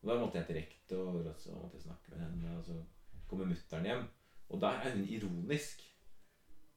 [0.00, 2.56] Og Da måtte jeg til rektor, og så måtte jeg snakke med henne.
[2.58, 2.78] Og så
[3.30, 4.02] kommer mutter'n hjem,
[4.48, 5.84] og der er hun ironisk.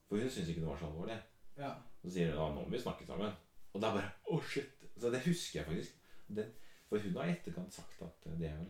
[0.05, 1.17] For hun syns ikke det var så alvorlig.
[1.57, 1.71] Ja.
[2.03, 3.33] Så sier hun at nå må vi snakke sammen.
[3.73, 4.85] Og da bare Å, shit.
[4.93, 5.97] Så det husker jeg faktisk.
[6.37, 6.45] Det,
[6.89, 8.69] for hun har i etterkant sagt at det er vel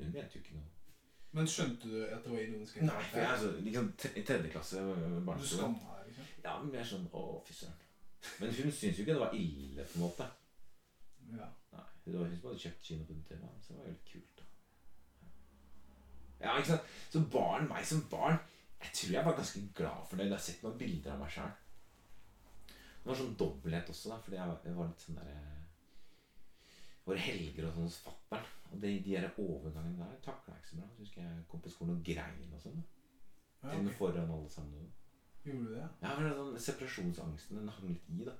[0.00, 0.66] Hun mente jo ikke noe
[1.32, 2.80] Men skjønte du at det var ironisk?
[2.82, 5.16] Nei, for jeg altså, liksom i tredje klasse øh,
[6.10, 6.28] Liksom?
[6.44, 7.86] Ja, men jeg er sånn Å, fy søren.
[8.42, 10.26] Men hun syntes jo ikke det var ille, på en måte.
[11.30, 11.46] Ja.
[11.72, 14.46] Nei, hun som hadde kjøpt kino på TV, så det var jo litt kult, da.
[16.40, 16.92] Ja, ikke sant?
[17.12, 18.38] Så barn, meg som barn
[18.80, 20.24] Jeg tror jeg var ganske glad for det.
[20.28, 21.50] Jeg har sett noen bilder av meg sjøl.
[23.00, 25.42] Det var sånn dobbelthet også, da, fordi jeg, var- jeg var litt sånn derre
[27.04, 28.48] Våre helger og sånn hos fatter'n.
[28.70, 30.88] Og de, de der overgangene der takla jeg ikke så bra.
[30.94, 32.82] Så husker jeg kom på skolen og grein og sånn.
[33.64, 34.90] ja med foran alle sammen.
[35.44, 35.80] Gjorde du det?
[36.02, 36.10] ja?
[36.12, 38.34] Er sånn Separasjonsangsten den hang litt i, da.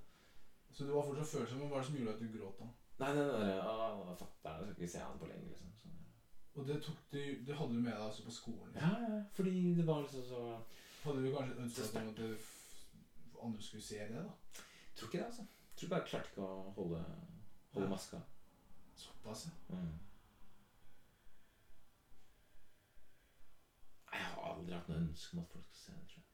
[0.71, 2.69] Så du var fortsatt følsom, men hva er det som gjorde at du gråt da?
[3.01, 5.71] Nei, nei, nei, Å, fatter'n, skal ikke se han på lenge, liksom.
[5.81, 6.11] Sånn, ja.
[6.61, 8.75] Og det, tok du, det hadde du med deg altså på skolen?
[8.77, 10.43] Ja, ja, fordi det var liksom så
[11.01, 12.29] Hadde du kanskje ønsket Så at det
[13.41, 14.63] andre skulle se det, da?
[14.99, 15.47] Tror ikke det, altså.
[15.81, 17.01] Tror bare jeg klarte ikke å holde,
[17.73, 17.93] holde Ja.
[17.95, 18.21] maska.
[19.01, 19.77] Såpass, ja.
[19.79, 19.95] Mm.
[24.13, 26.30] Jeg har aldri hatt noe ønske om at folk skal se det, tror jeg.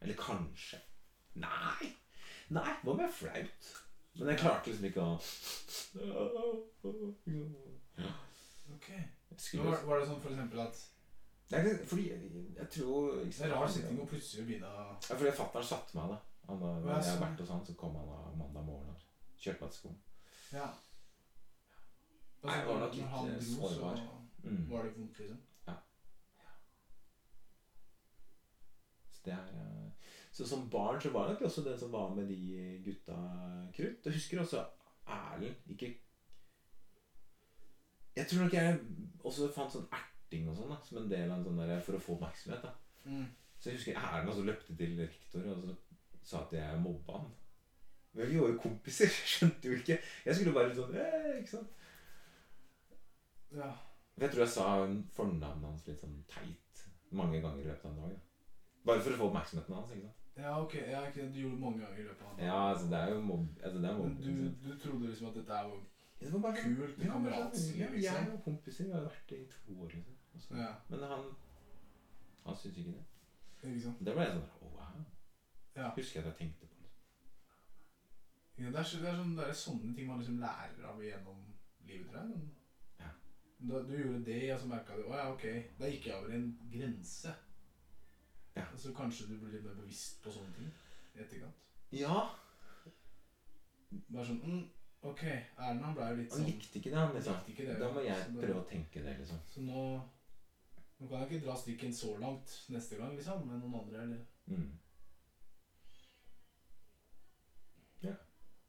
[0.00, 0.78] Eller kanskje.
[1.40, 1.90] Nei!
[2.50, 3.68] Nei, hva med flaut?
[4.18, 5.10] Men jeg klarte liksom ikke å
[8.70, 8.88] Ok.
[9.52, 10.80] Jeg var, var det sånn for eksempel at
[11.50, 12.18] Nei, det, fordi jeg,
[12.54, 15.96] jeg tror ikke Det er rar sitting å plutselig begynne å Ja, fordi fatter'n satte
[15.98, 16.18] meg, da.
[16.50, 17.22] Han, Ja, jeg har sånn.
[17.24, 19.02] vært hos han, så kom han da mandag morgen og
[19.40, 19.98] kjørte meg til skolen.
[20.54, 20.68] Ja.
[22.44, 23.96] Nei, jeg var nok litt, eh, sårbar.
[24.00, 24.62] så Mm.
[24.70, 25.40] var det vondt, liksom.
[25.66, 25.74] Ja.
[26.40, 26.52] ja.
[29.12, 29.89] Så det er eh,
[30.40, 33.16] Så som barn så var jeg nok også den som var med de gutta
[33.76, 34.06] krutt.
[34.06, 34.62] Jeg husker også
[35.06, 35.90] Erlend ikke
[38.16, 38.78] Jeg tror nok jeg
[39.24, 41.98] også fant sånn erting og sånn da som en del av en sånn der for
[41.98, 42.62] å få oppmerksomhet.
[42.64, 43.26] da Mm.
[43.58, 45.76] Så jeg husker Erlend også løpte til rektor og så
[46.22, 47.28] sa at jeg mobba han.
[48.12, 49.12] Men vi var jo kompiser.
[49.20, 49.98] Jeg skjønte jo ikke.
[50.24, 51.76] Jeg skulle bare sånn eh, Ikke sant?
[53.60, 53.70] Ja.
[54.20, 54.64] Jeg tror jeg sa
[55.16, 58.16] fornavnet hans litt sånn teit mange ganger i løpet av en dag.
[58.16, 58.48] Da.
[58.90, 59.94] Bare for å få oppmerksomheten hans.
[59.94, 60.19] ikke sant?
[60.40, 60.74] Ja, ok.
[60.74, 62.46] Ja, du gjorde det mange ganger i løpet av dagen.
[62.48, 63.46] Ja, altså det er jo mobb...
[63.62, 64.32] Altså, det er mobb du,
[64.64, 65.78] du trodde liksom at dette er jo
[66.20, 68.16] det var bare sånn- kult ja, kameratslig, ja, liksom?
[68.24, 69.94] Jeg og kompiser vi har vært det i to år.
[69.94, 70.56] liksom.
[70.56, 70.72] Og Ja.
[70.90, 71.30] Men han
[72.44, 73.04] Han syntes ikke det.
[73.70, 73.98] Ikke sant?
[74.04, 75.00] Det ble jeg sånn oh, wow.
[75.76, 75.88] Ja.
[75.96, 76.90] Husker jeg at jeg tenkte på det.
[78.64, 81.00] Ja, det, er, så- det, er sånn, det er sånne ting man liksom lærer av
[81.04, 81.40] gjennom
[81.88, 82.28] livet, tror jeg.
[82.28, 82.50] Men
[83.00, 83.10] Ja.
[83.70, 85.46] Da du gjorde det, og så merka du Å ja, ok.
[85.78, 87.34] Da gikk jeg over en grense.
[88.60, 88.76] Ja.
[88.76, 90.70] Så kanskje du blir litt mer bevisst på sånne ting
[91.16, 91.66] i etterkant.
[91.96, 92.20] Ja,
[93.90, 94.60] Bare sånn mm,
[95.10, 95.22] Ok,
[95.56, 97.14] han ble jo litt sånn han likte ikke det, han.
[97.16, 97.38] liksom.
[97.50, 99.40] ikke det, Da må jeg Så det- prøve å tenke det, liksom.
[99.50, 99.84] Så nå
[101.00, 104.02] Nå kan jeg ikke dra strikken så langt neste gang, liksom, med noen andre.
[104.02, 104.76] eller Mm.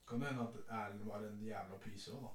[0.08, 2.32] Kan det hende at Erlend var en jævla pyse òg, da.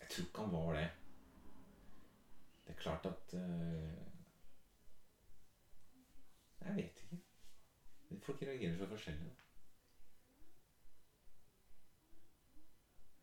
[0.00, 0.84] Jeg tror ikke han var det.
[2.66, 4.11] Det er klart at eh,
[6.64, 7.20] Jeg vet ikke.
[8.22, 9.30] Folk reagerer så forskjellig.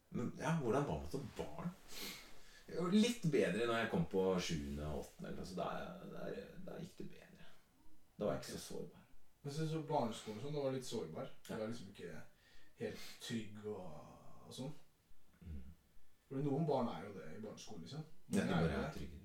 [0.09, 1.69] Men ja, hvordan var man som barn?
[2.93, 4.55] Litt bedre når jeg kom på 7.
[4.85, 5.35] og åttende.
[5.39, 7.47] Altså, da, gikk det bedre.
[8.17, 9.05] Da var jeg ikke så sårbar.
[9.41, 11.31] Men så, så barneskolen sånn, da var litt sårbar.
[11.47, 12.11] Du var liksom ikke
[12.81, 13.87] helt trygg og,
[14.47, 14.73] og sånn.
[15.45, 15.65] Mm.
[16.27, 18.05] For noen barn er jo det i barneskolen, liksom.
[18.29, 19.15] Ja, de bare er er.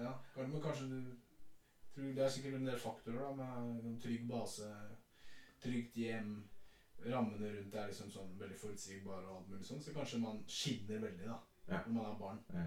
[0.00, 0.12] Ja.
[0.36, 0.98] Ja, men kanskje du
[1.94, 4.68] tror Det er sikkert en del faktorer, da, med trygg base,
[5.62, 6.48] trygt hjem.
[7.00, 11.00] Rammene rundt er liksom sånn veldig forutsigbare og alt mulig sånn, så kanskje man skinner
[11.00, 11.82] veldig, da, Ja.
[11.86, 12.40] når man er barn.
[12.52, 12.66] Ja.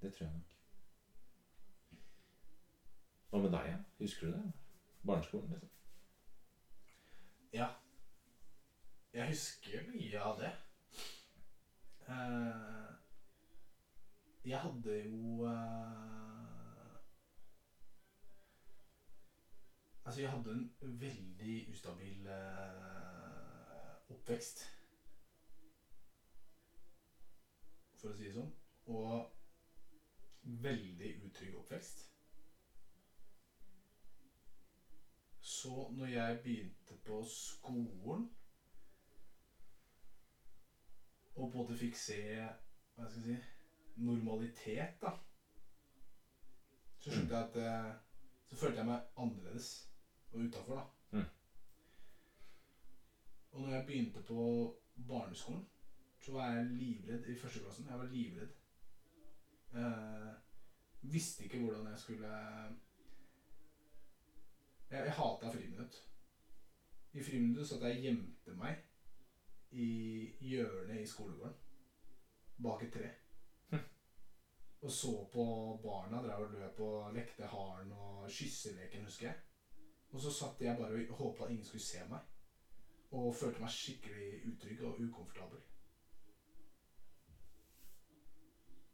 [0.00, 0.50] Det tror jeg nok.
[3.30, 3.66] Hva med deg?
[3.70, 3.78] Ja?
[3.98, 4.52] Husker du det?
[5.06, 5.50] Barneskolen?
[5.50, 5.70] liksom.
[7.52, 7.68] Ja.
[9.12, 10.52] Jeg husker mye av det.
[12.08, 12.94] Eh,
[14.44, 15.46] jeg hadde jo
[20.04, 24.64] Altså, jeg hadde en veldig ustabil eh, oppvekst.
[28.00, 28.50] For å si det sånn.
[28.92, 29.30] Og
[30.66, 32.02] veldig utrygg oppvekst.
[35.40, 38.28] Så når jeg begynte på skolen
[41.34, 42.20] og på en måte fikk se
[42.94, 45.16] hva skal jeg si normalitet, da
[47.00, 47.90] Så skjønte jeg at eh,
[48.48, 49.93] Så følte jeg meg annerledes
[50.34, 51.18] og utafor, da.
[51.18, 51.24] Mm.
[53.50, 54.76] Og når jeg begynte på
[55.08, 55.66] barneskolen,
[56.20, 57.88] så var jeg livredd i første klassen.
[57.88, 58.48] Jeg var livredd.
[59.74, 60.32] Eh,
[61.00, 62.28] visste ikke hvordan jeg skulle
[64.90, 66.10] Jeg, jeg hata friminutt.
[67.12, 68.82] I friminuttet satt jeg og gjemte meg
[69.70, 69.88] i
[70.40, 71.56] hjørnet i skolegården.
[72.62, 73.10] Bak et tre.
[74.84, 75.44] Og så på
[75.82, 79.36] barna drev og løp og lekte haren og kysseleken, husker jeg.
[80.14, 82.20] Og så satt jeg bare og håpa ingen skulle se meg.
[83.10, 85.62] Og følte meg skikkelig utrygg og ukomfortabel.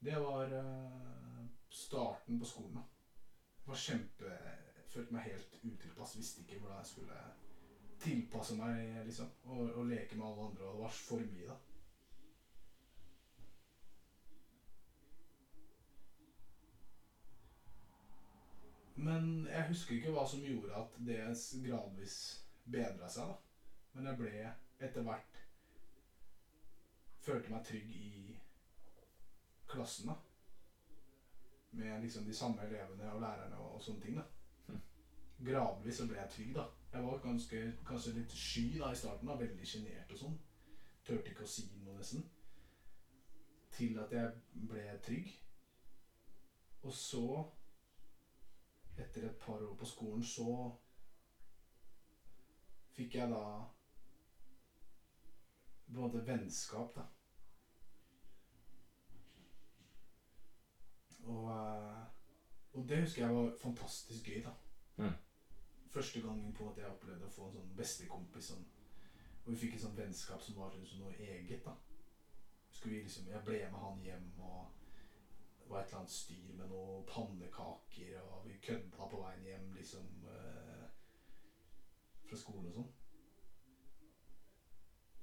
[0.00, 2.80] Det var eh, starten på skolen.
[2.80, 2.82] da.
[3.66, 4.38] Var kjempe
[4.90, 6.16] Følte meg helt utilpass.
[6.18, 7.18] Visste ikke hvordan jeg skulle
[8.02, 10.64] tilpasse meg liksom, og, og leke med alle andre.
[10.66, 11.58] Og det var for mye, da.
[18.96, 21.20] Men jeg husker ikke hva som gjorde at det
[21.66, 22.16] gradvis
[22.64, 23.28] bedra seg.
[23.28, 23.36] da.
[23.92, 24.32] Men jeg ble
[24.80, 25.46] etter hvert
[27.20, 28.38] Følte meg trygg i
[29.68, 30.08] klassen.
[30.08, 30.14] da.
[31.70, 34.16] Med liksom de samme elevene og lærerne og, og sånne ting.
[34.16, 34.24] da.
[34.68, 34.80] Mhm.
[35.46, 36.64] Gradvis så ble jeg trygg, da.
[36.92, 39.28] Jeg var ganske, kanskje litt sky da i starten.
[39.28, 40.38] da, Veldig sjenert og sånn.
[41.04, 42.24] Turte ikke å si noe, nesten.
[43.70, 44.32] Til at jeg
[44.68, 45.30] ble trygg.
[46.82, 47.44] Og så
[49.00, 50.50] etter et par år på skolen så
[52.94, 53.44] fikk jeg da
[55.90, 57.06] på en måte vennskap, da.
[61.24, 62.04] Og, eh,
[62.72, 64.52] og det husker jeg var fantastisk gøy, da.
[64.96, 65.16] Mm.
[65.90, 68.68] Første gangen på at jeg opplevde å få en sånn bestekompis sånn,
[69.44, 71.72] Og vi fikk et sånt vennskap som var liksom noe eget, da.
[72.68, 74.79] Husker vi liksom, Jeg ble med han hjem, og
[75.70, 80.08] var et eller annet styr med noen pannekaker, og vi kødda på veien hjem, liksom
[80.30, 80.86] eh,
[82.26, 82.88] Fra skolen og sånn.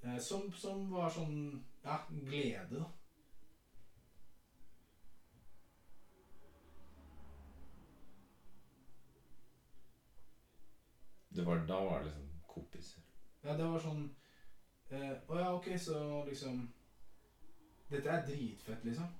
[0.03, 1.36] Eh, som, som var sånn
[1.83, 2.88] Ja, glede, da.
[11.38, 13.03] Det var, da var det liksom kompiser.
[13.43, 14.01] Ja, det var sånn
[14.89, 16.63] eh, Å ja, ok, så liksom
[17.91, 19.12] Dette er dritfett, liksom.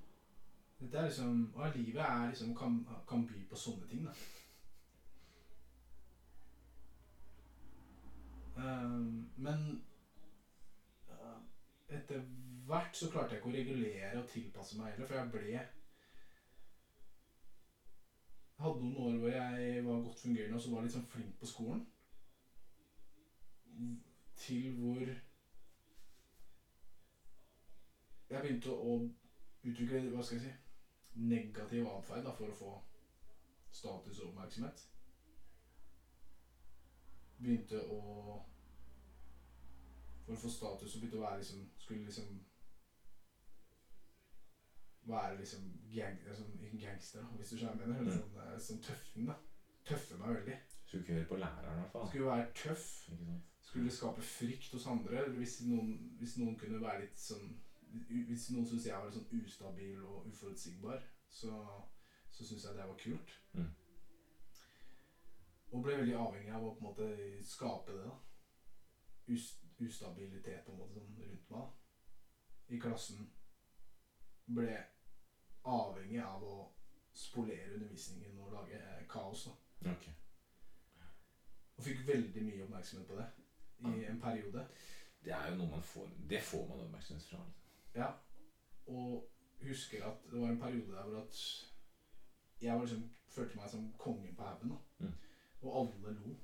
[0.78, 4.12] Dette er liksom og livet er liksom kan, kan by på sånne ting, da.
[8.58, 9.58] Um, men
[11.10, 11.38] uh,
[11.94, 12.22] etter
[12.66, 15.50] hvert så klarte jeg ikke å regulere og tilpasse meg heller, for jeg ble
[18.58, 21.36] Jeg hadde noen år hvor jeg var godt fungerende og så var litt sånn flink
[21.38, 21.78] på skolen
[24.38, 25.06] til hvor
[28.28, 28.96] jeg begynte å
[29.62, 30.67] utvikle hva skal jeg si,
[31.18, 32.74] negativ atferd for å få
[33.70, 34.84] status og oppmerksomhet.
[37.38, 37.98] Begynte å
[40.26, 42.32] For å få status og begynte å være liksom Skulle liksom
[45.08, 48.10] være liksom gang, sånn, gangster, hvis du skjønner hva jeg mener.
[48.10, 48.18] Mm.
[48.18, 49.36] Sånn, eh, sånn tøffing, da.
[49.88, 50.56] Tøffe meg veldig.
[50.82, 52.10] Skulle ikke høre på læreren, i hvert fall.
[52.10, 52.90] Skulle være tøff
[53.68, 55.24] skulle skape frykt hos andre.
[55.36, 57.50] Hvis noen, hvis noen kunne være litt sånn
[58.08, 61.52] Hvis noen syns jeg var sånn ustabil og uforutsigbar, så,
[62.30, 63.34] så syns jeg det var kult.
[63.52, 63.70] Mm.
[65.70, 67.08] Og ble veldig avhengig av å på en måte
[67.44, 68.04] skape det.
[68.04, 68.14] da.
[69.28, 69.50] Us,
[69.84, 71.74] ustabilitet på en måte sånn rundt meg.
[72.68, 73.28] I klassen.
[74.48, 74.76] Ble
[75.68, 76.56] avhengig av å
[77.12, 79.48] spolere undervisningen og lage eh, kaos.
[79.48, 79.92] da.
[79.92, 80.16] okay.
[81.76, 83.28] Og fikk veldig mye oppmerksomhet på det
[83.78, 84.64] i en periode.
[85.24, 87.44] Det er jo noe man får Det får man oppmerksomhet fra.
[87.98, 88.12] Ja,
[88.86, 89.30] og
[89.62, 91.40] husker at det var en periode der hvor at
[92.60, 94.72] jeg var liksom, følte meg som kongen på haugen.
[94.98, 95.12] Mm.
[95.62, 96.34] Og alle lo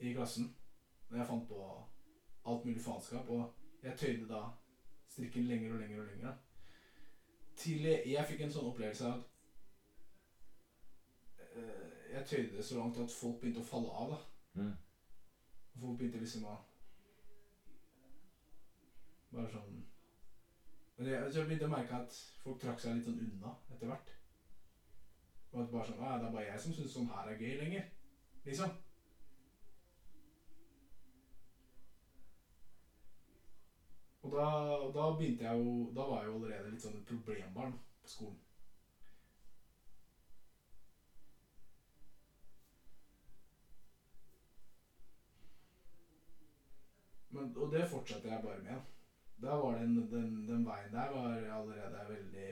[0.00, 0.56] i klassen
[1.08, 1.64] når jeg fant på
[2.46, 3.28] alt mulig faenskap.
[3.28, 4.42] Og jeg tøyde da
[5.08, 6.32] strikken lenger og lenger og lenger.
[7.56, 9.22] Til jeg, jeg fikk en sånn opplevelse av
[11.40, 14.14] at øh, jeg tøyde det så langt at folk begynte å falle av.
[14.14, 14.62] da.
[14.62, 14.76] Mm.
[15.80, 16.56] Folk begynte liksom å
[19.30, 19.68] Bare sånn
[20.98, 24.10] Men jeg, jeg begynte å merke at folk trakk seg litt sånn unna etter hvert.
[25.50, 27.54] Og at bare sånn ah, Det er bare jeg som syns sånn her er gøy
[27.56, 27.86] lenger.
[28.44, 28.70] Liksom.
[34.20, 34.44] Og da,
[34.92, 38.38] da begynte jeg jo Da var jeg jo allerede litt sånn et problembarn på skolen.
[47.30, 48.90] Men, og det fortsatte jeg bare med.
[49.40, 52.48] Da var den, den, den veien der var allerede veldig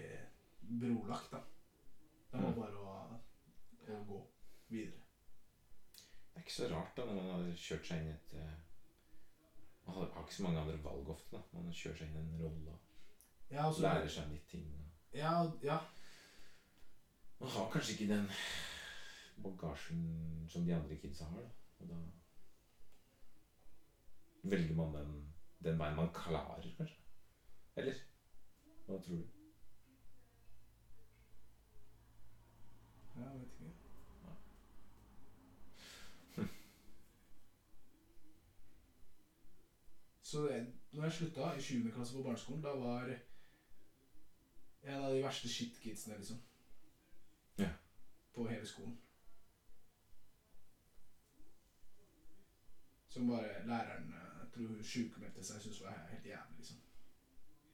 [0.81, 1.31] brolagt.
[1.35, 1.41] da.
[2.31, 2.55] Det var Mm.
[2.57, 3.19] bare å,
[3.93, 4.19] å gå
[4.69, 4.99] videre.
[5.99, 8.57] Det er ikke så rart da når man har kjørt seg inn i et eh,
[9.89, 11.31] Man har, har ikke så mange andre valg ofte.
[11.37, 12.79] da Man kjører seg inn i en rolle og
[13.51, 14.67] Ja, altså, lærer seg litt ting.
[14.77, 14.85] Da.
[15.17, 15.31] Ja,
[15.65, 15.79] ja.
[17.41, 18.29] Man har kanskje ikke den
[19.43, 20.03] bagasjen
[20.53, 21.41] som de andre kidsa har.
[21.47, 21.99] da Og da
[24.53, 25.13] velger man den,
[25.65, 26.97] den veien man klarer, kanskje.
[27.77, 27.95] Eller?
[28.87, 29.27] Hva tror du?
[33.19, 33.73] jeg vet ikke.
[40.23, 41.91] Så det, når jeg slutta i 7.
[41.91, 43.21] klasse på barneskolen, da var jeg
[44.83, 46.37] en av de verste shitkidsene, liksom.
[47.59, 47.71] Ja.
[48.35, 49.08] På hele skolen.
[53.19, 56.77] Som bare læreren eh, jeg tror hun sjukmeldte seg syntes var helt jævlig, liksom.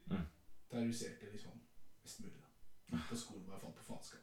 [0.07, 0.23] Mm.
[0.71, 1.59] Terroriserte liksom
[2.03, 2.99] mest mulig, da.
[3.09, 4.21] På skolen bare fant på faenskap.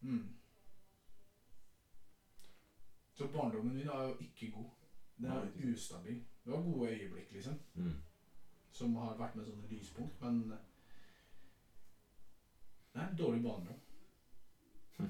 [0.00, 0.36] Mm.
[3.14, 4.70] Så barndommen min er jo ikke god.
[5.16, 6.29] Den er ustabil.
[6.44, 7.96] Det var gode øyeblikk, liksom, Mm.
[8.72, 10.48] som har vært med sånne lyspunkt, men
[12.92, 13.76] det er en dårlig barndom.
[14.98, 15.08] Hm.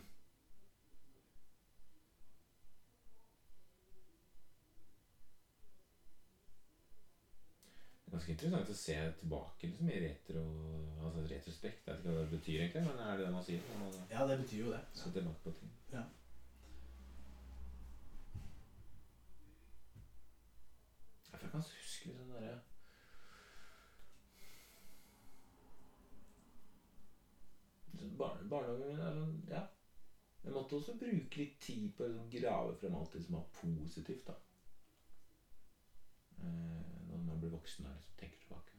[8.11, 10.41] ganske interessant å se tilbake liksom, i retro,
[11.05, 11.85] altså retrospekt.
[11.87, 13.61] Jeg vet ikke hva det betyr, egentlig, men er det det man sier?
[13.79, 14.81] Man Ja, det betyr jo det.
[14.95, 15.71] tilbake på ting.
[15.93, 16.03] Ja.
[21.31, 22.59] Ja, for Jeg kan huske sånn derre
[28.21, 29.65] barne, Barnehagen min er sånn Ja.
[30.45, 33.49] Jeg måtte også bruke litt tid på å liksom grave frem alt det som var
[33.59, 34.37] positivt, da.
[36.39, 38.79] Eh, når man blir voksen og liksom tenker tilbake.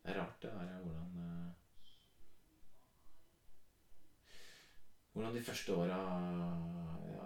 [0.00, 1.50] Det er rart, det der hvordan eh,
[5.12, 6.00] Hvordan de første åra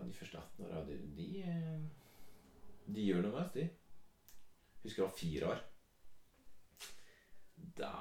[0.08, 1.84] de første 18 åra, de, de, eh,
[2.94, 3.68] de gjør noe med oss, de.
[4.84, 5.62] Husker jeg var fire år.
[7.78, 7.92] Da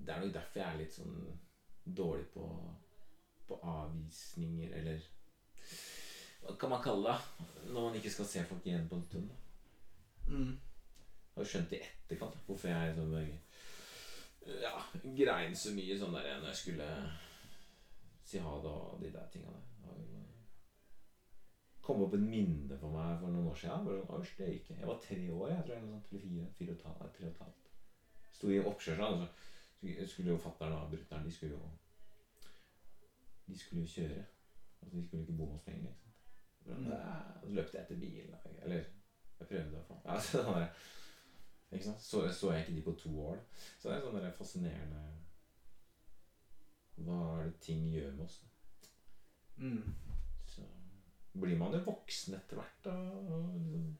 [0.00, 1.16] Det er nok derfor jeg er litt sånn
[1.84, 2.44] dårlig på,
[3.48, 5.06] på avvisninger, eller
[6.40, 7.46] Hva kan man kalle det?
[7.70, 9.30] Når man ikke skal se folk igjen på en stund.
[10.28, 10.54] Mm.
[10.54, 13.16] Jeg har skjønt i etterkant hvorfor jeg sånn
[14.62, 14.72] Ja,
[15.20, 16.88] grein så mye sånn der når jeg skulle
[18.30, 20.19] si ha det og de der tinga der.
[21.90, 23.86] Kom opp et minne for meg for noen år siden.
[23.86, 24.68] Bare sånn, det gikk.
[24.76, 25.78] Jeg var tre år, jeg tror.
[25.78, 26.50] Eller sånn, eller fire.
[26.58, 27.16] Fire og halvt.
[27.16, 27.70] Tre og et halvt.
[28.36, 29.24] Sto i oppkjørselen.
[29.80, 31.70] Så skulle jo fatter'n og brutter'n De skulle jo
[33.48, 34.22] De skulle jo kjøre.
[34.82, 35.90] Altså, de skulle ikke bo hos lenger.
[35.90, 36.76] Ikke?
[36.76, 36.84] Mm.
[37.40, 38.34] Så løpte jeg etter bilen.
[38.62, 38.84] Eller
[39.40, 40.00] jeg prøvde i hvert fall.
[40.04, 40.84] Ja, så sånn der,
[41.72, 42.02] ikke sant?
[42.04, 43.40] Så, så jeg ikke de på to år.
[43.40, 43.64] Da.
[43.80, 45.02] Så det er sånn der fascinerende
[47.00, 48.40] Hva er det ting gjør med oss?
[49.56, 49.94] Mm.
[51.32, 52.78] Blir man jo voksen etter hvert.
[52.84, 53.90] Da, og liksom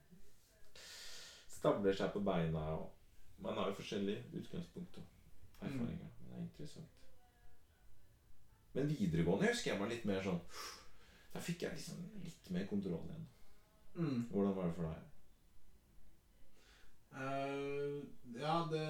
[1.61, 2.63] stabler seg på beina.
[2.79, 5.05] Og man har jo forskjellige utgangspunkt og
[5.61, 6.09] erfaringer.
[6.19, 6.97] Men det er interessant.
[8.73, 10.39] Men videregående husker jeg var litt mer sånn
[11.35, 13.25] Da fikk jeg liksom litt mer kontroll igjen.
[13.95, 14.21] Mm.
[14.31, 15.07] Hvordan var det for deg?
[17.11, 18.07] Uh,
[18.39, 18.85] ja, det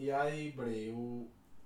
[0.00, 1.02] Jeg ble jo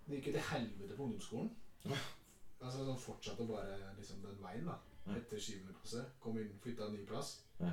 [0.07, 1.53] Det gikk jo til helvete på ungdomsskolen.
[2.61, 4.77] Altså sånn Fortsatte bare liksom den veien, da.
[5.07, 5.17] Ja.
[5.17, 5.63] Etter 7.
[5.81, 6.03] klasse.
[6.21, 7.31] Kom inn, flytta en ny plass.
[7.61, 7.71] Ja.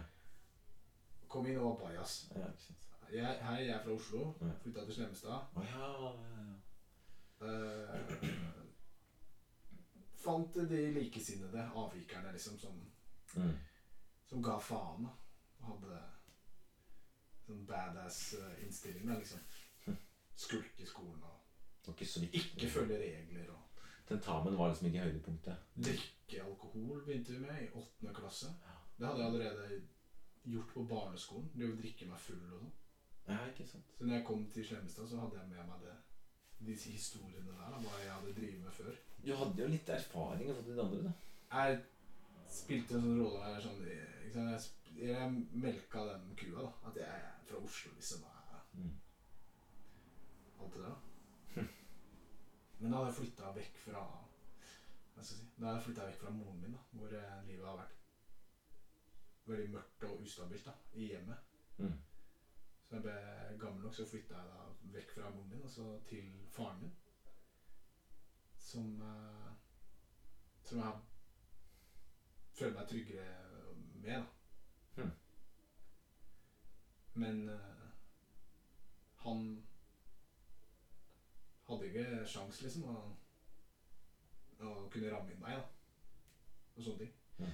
[1.27, 2.13] Kom inn og var bajas.
[2.35, 2.47] Ja?
[3.11, 4.33] Jeg, hei, jeg er fra Oslo.
[4.41, 4.53] Ja.
[4.63, 5.51] Flytta til Slemmestad.
[5.55, 6.55] Å ja, ja, ja.
[7.47, 8.27] Eh,
[10.23, 12.79] fant de likesinnede avvikerne, liksom, som,
[13.35, 13.53] Mm.
[14.27, 15.03] som ga faen.
[15.03, 15.13] da.
[15.67, 15.99] Hadde
[17.45, 18.63] sånn badass eh,
[19.19, 19.39] liksom.
[20.35, 23.49] Skulke i skolen og ikke ikke følge regler.
[23.51, 23.66] og
[24.07, 25.63] Tentamen var liksom ikke høydepunktet.
[25.87, 28.51] Drikke alkohol begynte vi med i åttende klasse.
[28.97, 29.81] Det hadde jeg allerede
[30.47, 31.49] gjort på barneskolen.
[31.53, 32.69] Det å drikke meg full og sånn.
[33.27, 33.89] Ja, ikke sant?
[33.97, 35.95] Så når jeg kom til Slemmestad, så hadde jeg med meg det,
[36.69, 37.73] disse historiene der.
[37.73, 38.95] Da, hva jeg hadde drevet med før.
[39.25, 41.11] Du hadde jo litt erfaring fra de andre, da.
[41.57, 41.81] Jeg
[42.61, 43.83] spilte en sånn rolle der sånn,
[44.29, 44.71] ikke sant?
[44.95, 46.71] Jeg, jeg melka den kua, da.
[46.89, 48.23] At jeg er fra Oslo, liksom.
[48.23, 48.33] og
[48.77, 48.91] Mm.
[50.61, 50.89] Alt det der.
[50.89, 50.95] da.
[52.79, 56.09] Men da hadde jeg flytta vekk fra Hva skal jeg si Da hadde jeg flyttet
[56.11, 57.95] vekk fra moren min, da, hvor eh, livet har vært
[59.47, 61.53] veldig mørkt og ustabilt da, i hjemmet.
[61.77, 61.93] Mm.
[62.83, 63.15] Så jeg ble
[63.61, 66.95] gammel nok, så flytta jeg da vekk fra moren min og så til faren min.
[68.67, 69.51] Som eh,
[70.67, 70.93] Som jeg
[72.59, 73.27] føler meg tryggere
[74.03, 74.23] med,
[74.97, 75.03] da.
[75.03, 75.11] Mm.
[77.13, 77.89] Men eh,
[79.23, 79.66] han
[81.87, 82.95] hadde ikke sjans liksom å,
[84.59, 85.63] å kunne ramme inn meg, da.
[86.77, 87.13] Og sånne ting.
[87.39, 87.51] Ja.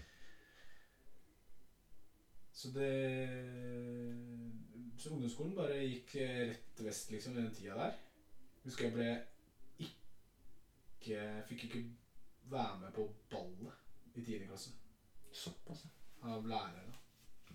[2.53, 2.89] Så det
[4.97, 7.95] Så ungdomsskolen bare gikk eh, rett vest, liksom, i den tida der.
[8.63, 9.07] Husker jeg ble
[9.83, 11.81] ikke Fikk ikke
[12.53, 14.45] være med på ballet i 10.
[14.47, 14.71] klasse
[15.33, 16.29] Såpass, ja.
[16.29, 16.93] av lærere.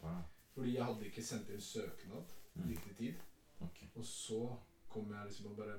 [0.03, 0.18] Wow.
[0.55, 2.68] Fordi jeg hadde ikke sendt inn søknad Mm.
[2.72, 3.14] riktig tid.
[3.61, 3.85] Ok.
[3.95, 4.57] Og så
[4.89, 5.76] kom jeg liksom og bare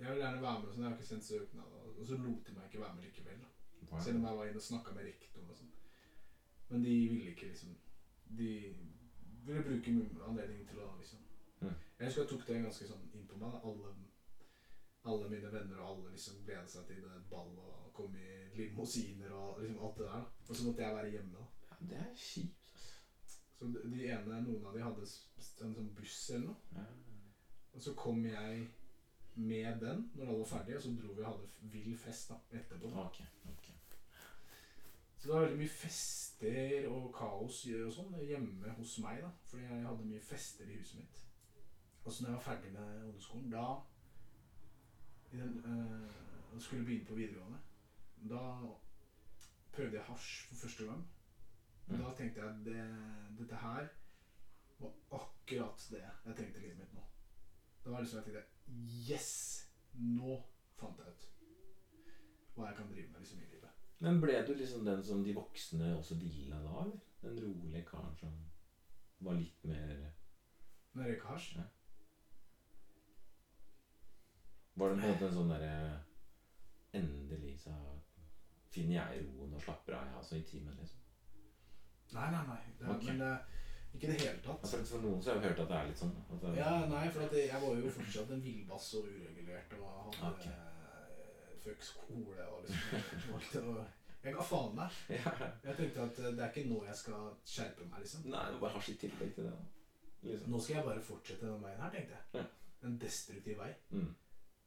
[0.00, 1.74] Jeg vil gjerne være med, og sånn, jeg har ikke sendt søknad.
[2.00, 3.42] Og så lot de meg ikke være med likevel.
[3.90, 4.00] Wow.
[4.00, 5.72] Selv om jeg var inne og snakka med rektoren og sånn.
[6.70, 7.76] Men de ville ikke liksom
[8.38, 8.50] De
[9.44, 9.92] ville bruke
[10.28, 11.26] anledningen til å liksom
[11.60, 11.74] Mm.
[11.98, 13.56] Jeg husker jeg tok det ganske sånn inn på meg.
[13.68, 13.90] Alle,
[15.10, 19.34] alle mine venner og alle liksom gledet seg til det ball og kom i limousiner
[19.36, 20.24] og liksom alt det der.
[20.24, 20.48] da.
[20.48, 21.38] Og så måtte jeg være hjemme.
[21.38, 21.68] da.
[21.70, 22.72] Ja, det er kjipt.
[23.58, 26.56] Så de de ene, noen av de hadde en sånn buss eller noe.
[26.78, 26.86] Ja.
[27.74, 28.68] Og så kom jeg
[29.34, 32.38] med den når alle var ferdige, og så dro vi og hadde vill fest da,
[32.58, 32.86] etterpå.
[32.86, 33.74] Okay, okay.
[35.16, 39.30] Så det var veldig mye fester og kaos og sånn hjemme hos meg, da.
[39.50, 41.22] Fordi jeg hadde mye fester i huset mitt.
[42.04, 43.66] Og så når jeg var ferdig med ungdomsskolen, da
[45.32, 47.58] i den, øh, skulle begynne på videregående,
[48.30, 48.44] da
[49.72, 51.04] prøvde jeg hasj for første gang.
[51.86, 52.02] Og Mm.
[52.04, 52.80] da tenkte jeg det,
[53.38, 53.88] dette her
[54.78, 57.00] var akkurat det jeg trengte i livet mitt nå.
[57.84, 58.49] Det var liksom jeg tenkte
[59.06, 59.28] Yes!
[59.98, 60.38] Nå
[60.78, 61.26] fant jeg ut
[62.54, 63.70] hva jeg kan drive med liksom i livet.
[64.04, 67.00] Men ble du liksom den som de voksne også deala da, eller?
[67.20, 68.32] Den rolige karen som
[69.20, 70.06] var litt mer
[70.94, 71.50] Når jeg røyka hasj.
[71.58, 71.66] Ja.
[74.80, 75.74] Var det på en måte en sånn derre
[76.96, 77.74] Endelig så
[78.72, 80.98] finner jeg roen og slapper av, jeg, altså, i timen, liksom.
[82.16, 82.58] Nei, nei, nei.
[82.78, 83.12] Det, okay.
[83.12, 83.60] Men eh,
[83.94, 84.66] ikke i det hele tatt.
[84.70, 86.12] For, for noen så har jeg hørt at det er litt sånn.
[86.42, 90.30] Det, Ja, nei, for at jeg var jo fortsatt en villbass og uregulert og hadde
[90.30, 90.52] okay.
[90.52, 94.96] eh, fuck skole og liksom det, og Jeg ga faen meg.
[95.66, 98.26] Jeg tenkte at eh, det er ikke nå jeg skal skjerpe meg, liksom.
[98.32, 99.54] Nei, du bare hasj i tillegg til det.
[100.22, 100.50] Liksom.
[100.52, 102.24] Nå skal jeg bare fortsette den veien her, tenkte jeg.
[102.36, 102.42] Ja.
[102.88, 103.70] En destruktiv vei.
[103.96, 104.10] Mm.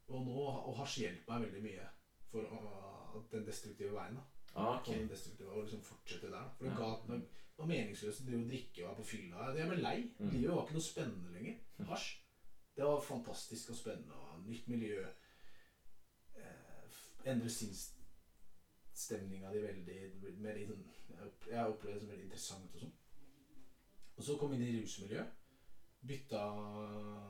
[0.10, 1.86] Og nå og hasj hjelper meg veldig mye
[2.32, 4.18] for å, den destruktive veien.
[4.18, 5.00] da Ah, okay.
[5.00, 6.50] Den destruktive, Og liksom fortsette der.
[6.58, 6.78] For det Ja.
[6.78, 7.22] ga det
[7.58, 9.50] var meningsløst å drive og drikke og være på fylla.
[9.58, 9.98] Jeg ble lei.
[10.20, 10.32] Mm.
[10.32, 11.60] Livet var ikke noe spennende lenger.
[11.90, 12.08] Hasj.
[12.74, 14.18] Det var fantastisk og spennende.
[14.18, 15.04] og Nytt miljø.
[16.36, 16.98] Eh,
[17.30, 20.00] endre sinnsstemninga di veldig
[20.42, 22.96] mer Jeg opplevde det som veldig interessant og sånn.
[24.18, 25.26] Og så kom jeg inn i rusmiljø.
[26.04, 26.42] Bytta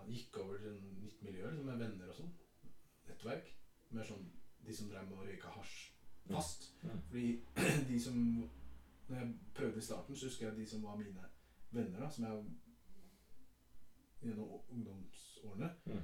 [0.09, 2.31] Gikk over til et nytt miljø liksom, med venner og sånn.
[3.09, 3.51] Nettverk.
[3.93, 4.31] Mer sånn
[4.63, 5.75] de som drev med å røyke hasj
[6.29, 6.71] fast.
[6.83, 7.01] Mm.
[7.09, 7.27] Fordi
[7.91, 8.17] de som
[9.09, 11.25] Når jeg prøvde i starten, så husker jeg de som var mine
[11.71, 12.43] venner, da, som jeg
[14.23, 16.03] gjennom ungdomsårene Mm.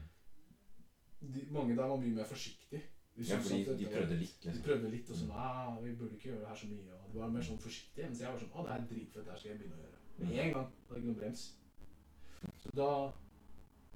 [1.33, 2.81] de, Mange der var mye mer forsiktige.
[3.15, 4.63] De Ja, fordi de, de prøvde litt, de liksom.
[4.63, 5.35] prøvde litt, og sånn Mm.
[5.35, 8.05] ah, 'Vi burde ikke gjøre det her så mye.' Og de var mer sånn forsiktige.
[8.05, 9.25] Mens jeg var sånn 'Å, det er dritfett.
[9.25, 10.39] Det her skal jeg begynne å gjøre.' Med Mm.
[10.39, 10.67] en gang.
[10.71, 11.55] Det var ikke noe brems.
[12.57, 13.11] Så da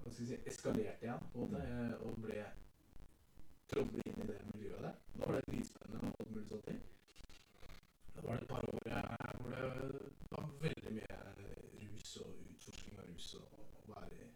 [0.03, 1.91] hva skal jeg si, eskalerte jeg på måte, Mm.
[1.91, 2.45] eh, og ble
[3.67, 4.95] trådde inn i det miljøet der.
[5.19, 6.79] Da var det dritspennende og alt mulig sånt ting.
[8.23, 8.79] Var det et par år
[9.41, 9.63] hvor det
[10.31, 11.17] var veldig mye
[11.81, 14.27] rus og utforsking av rus og å være i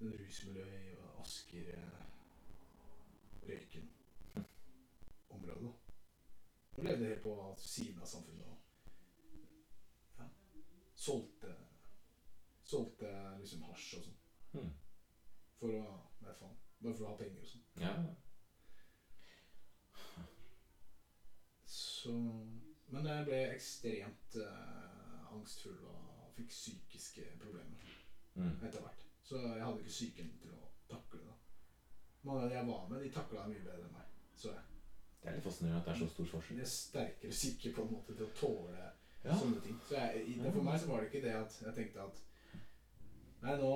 [0.00, 2.06] en rusmiljø i Asker, eh,
[3.48, 3.90] Røyken
[5.28, 5.72] området.
[6.72, 8.58] Og levde helt på siden av samfunnet og
[10.18, 10.28] ja,
[10.94, 11.54] solgte
[12.72, 13.08] Solgte
[13.38, 14.20] liksom hasj og sånn.
[14.52, 14.74] Hmm.
[15.60, 15.80] For å
[16.22, 16.58] Nei, faen.
[16.82, 17.64] Bare for å ha penger og sånn.
[17.82, 17.94] Ja.
[21.68, 22.14] Så
[22.92, 27.88] Men jeg ble ekstremt eh, angstfull og fikk psykiske problemer
[28.32, 28.54] Mm.
[28.64, 29.00] etter hvert.
[29.28, 31.34] Så jeg hadde ikke psyken til å takle det.
[32.24, 34.06] Mange av de jeg var med, de takla det mye bedre enn meg.
[34.40, 34.62] Så jeg.
[35.20, 36.60] Det er litt fascinerende at det er så stor De forskjell.
[36.64, 38.86] er sterkere psyke på en måte til å tåle
[39.24, 39.36] Ja.
[39.38, 39.76] sånne ting.
[39.86, 42.22] Så jeg, i, det, for meg så var det ikke det at jeg tenkte at
[43.42, 43.70] Nei, nå,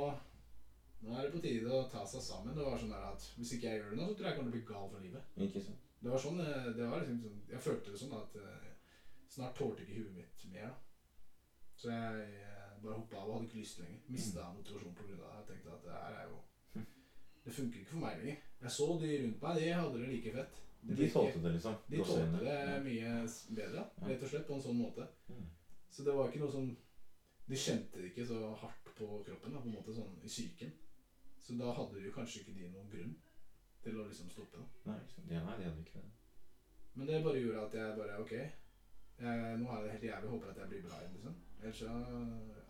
[1.02, 2.54] nå er det på tide å ta seg sammen.
[2.56, 4.50] Det var sånn at Hvis ikke jeg gjør det nå, så tror jeg jeg kommer
[4.50, 5.22] til å bli gal for livet.
[5.36, 5.84] Ikke sant?
[6.00, 8.72] Det var sånn, eh, det var liksom sånn Jeg følte det sånn at eh,
[9.36, 10.68] snart tålte ikke huet mitt mer.
[10.68, 10.74] da
[11.76, 13.98] Så jeg eh, bare hoppa av og hadde ikke lyst lenger.
[14.08, 15.16] Mista motivasjonen pga.
[15.16, 15.32] det.
[15.38, 16.38] Jeg tenkte at det her er jo
[17.44, 18.38] Det funker ikke for meg lenger.
[18.62, 20.62] Jeg så de rundt meg, de hadde det like fett.
[20.86, 21.74] Det De tålte det, liksom.
[21.90, 23.12] de tålte det mye
[23.58, 25.06] bedre, rett og slett, på en sånn måte.
[25.28, 25.46] Mm.
[25.90, 26.76] Så det var ikke noe sånn
[27.46, 30.72] De kjente det ikke så hardt på kroppen, da, på en måte sånn i psyken.
[31.46, 33.12] Så da hadde jo kanskje ikke de noen grunn
[33.84, 34.66] til å liksom stoppe Da.
[34.90, 34.98] Nei?
[35.30, 36.10] Ja, nei, de hadde ikke det.
[36.96, 38.32] Men det bare gjorde at jeg bare Ok,
[39.18, 40.30] jeg, nå er det helt jævlig.
[40.30, 41.36] Håper at jeg blir bra igjen, liksom.
[41.62, 41.92] Ellers så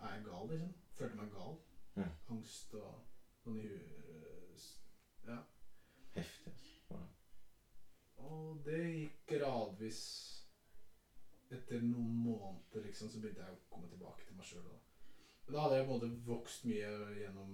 [0.01, 0.73] er jeg gal, liksom.
[0.99, 1.59] Følte meg gal.
[1.97, 2.09] Ja.
[2.35, 2.95] Angst og
[3.43, 4.67] sånn i huet.
[5.27, 5.39] Ja.
[6.15, 7.01] Heftig, altså.
[7.01, 7.03] Ja.
[8.27, 10.03] Og det gikk gradvis
[11.55, 14.65] Etter noen måneder liksom, så begynte jeg å komme tilbake til meg sjøl.
[15.47, 16.89] Da hadde jeg på en måte vokst mye
[17.21, 17.53] gjennom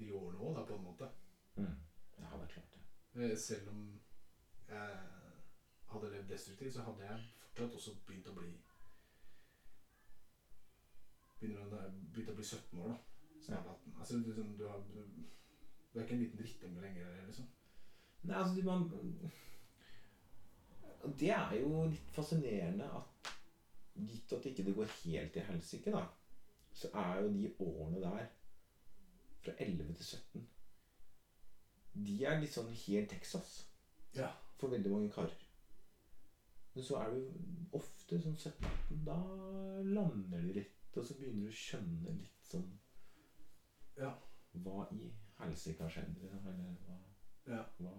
[0.00, 1.08] de årene òg, på en måte.
[1.58, 1.74] Mm.
[2.16, 2.80] Ja, det er klart det.
[3.26, 3.82] Eh, Selv om
[4.70, 4.96] jeg
[5.92, 7.26] hadde levd destruktivt, så hadde jeg
[7.58, 8.50] fortsatt også begynte å bli
[11.38, 12.96] Begynner å, bli 17 år, da.
[13.44, 13.92] Snart 18.
[13.94, 15.04] Altså, du, du, har, du,
[15.92, 17.46] du er ikke en liten drittunge lenger, liksom.
[18.26, 18.82] Nei, altså, man
[21.14, 23.30] Det er jo litt fascinerende at
[24.08, 26.02] gitt at ikke det går helt til helsike, da,
[26.74, 28.26] så er jo de årene der,
[29.38, 30.42] fra 11 til 17
[32.08, 33.60] De er litt sånn helt Texas
[34.18, 34.32] Ja.
[34.58, 35.47] for veldig mange karer.
[36.78, 37.22] Men så er jo
[37.74, 39.14] ofte sånn 17-18 Da
[39.82, 42.68] lander de litt, og så begynner du å skjønne litt sånn
[43.98, 44.12] Ja.
[44.62, 45.08] Hva i
[45.40, 46.12] helsike har skjedd?
[46.22, 46.98] Liksom, eller hva,
[47.50, 47.64] ja.
[47.80, 47.96] hva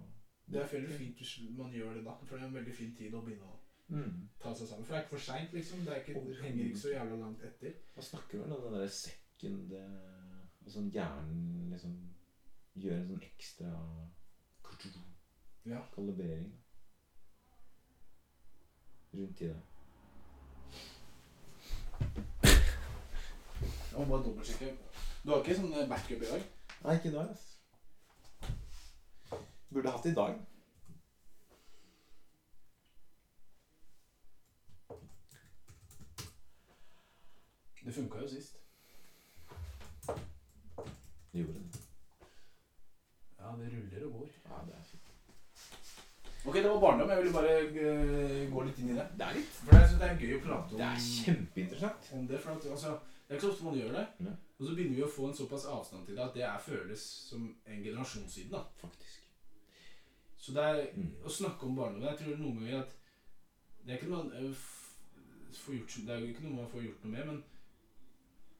[0.47, 2.95] Det er veldig fint hvis man gjør det da, for det er en veldig fin
[3.01, 3.57] tid å begynne å
[3.97, 4.15] mm.
[4.45, 4.87] ta seg sammen.
[4.87, 5.83] For det er ikke for seint, liksom.
[5.83, 7.75] Det, er ikke, det henger ikke så jævla langt etter.
[7.97, 9.75] Man snakker vel om den der second
[10.69, 11.93] Sånn hjernen liksom
[12.77, 13.69] gjør en sånn ekstra
[15.67, 15.79] Ja.
[15.95, 16.51] kalibrering.
[19.13, 19.61] Rundt i det.
[23.91, 24.77] Jeg må bare dobbeltsjekke.
[25.23, 26.45] Du har ikke sånn eh, backup i dag?
[26.83, 27.43] Nei, ikke i dag, ass.
[29.69, 30.39] Burde hatt det i dag.
[37.85, 38.59] Det funka jo sist.
[41.33, 41.81] Gjorde det.
[43.39, 44.29] Ja, det ruller og går.
[44.45, 44.78] Ja, det.
[46.49, 47.09] Ok, det var barndom.
[47.13, 49.05] Jeg ville bare eh, gå litt inn i det.
[49.19, 52.11] Det er litt For jeg synes det er gøy å prate om Det er kjempeinteressant.
[52.17, 52.39] om det.
[52.43, 52.93] For at, altså,
[53.27, 54.05] det er ikke så ofte man gjør det.
[54.25, 54.33] Ja.
[54.59, 57.03] Og så begynner vi å få en såpass avstand til det at det er føles
[57.29, 58.51] som en generasjon siden.
[58.57, 58.63] da.
[58.81, 59.15] Faktisk.
[60.39, 61.11] Så det er Mm.
[61.25, 62.91] å snakke om barndom Jeg tror noen ganger at
[63.85, 64.53] det er ikke noe man eh,
[65.53, 67.43] får gjort, Det er jo ikke noe man får gjort noe med, men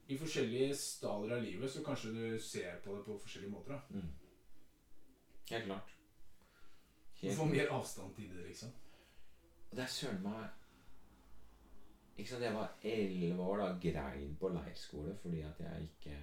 [0.09, 3.71] i forskjellige stadier av livet så kanskje du ser på det på forskjellige måter.
[3.71, 3.81] da.
[3.93, 4.09] Mm.
[5.49, 5.89] Helt klart.
[7.21, 8.69] Du får mer avstand til det, liksom.
[9.69, 10.47] Og det er søren meg
[12.17, 16.15] Ikke sant, Jeg var elleve år da grein på leirskole fordi at jeg ikke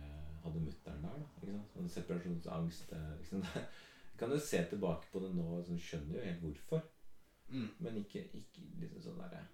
[0.45, 1.13] hadde mutter'n der.
[1.19, 2.93] da, ikke sant, sånn Separasjonsangst.
[3.19, 3.45] Liksom.
[3.55, 6.83] Jeg kan jo se tilbake på det nå og sånn, skjønner jo helt hvorfor.
[7.49, 7.69] Mm.
[7.79, 9.45] Men ikke, ikke liksom sånn derre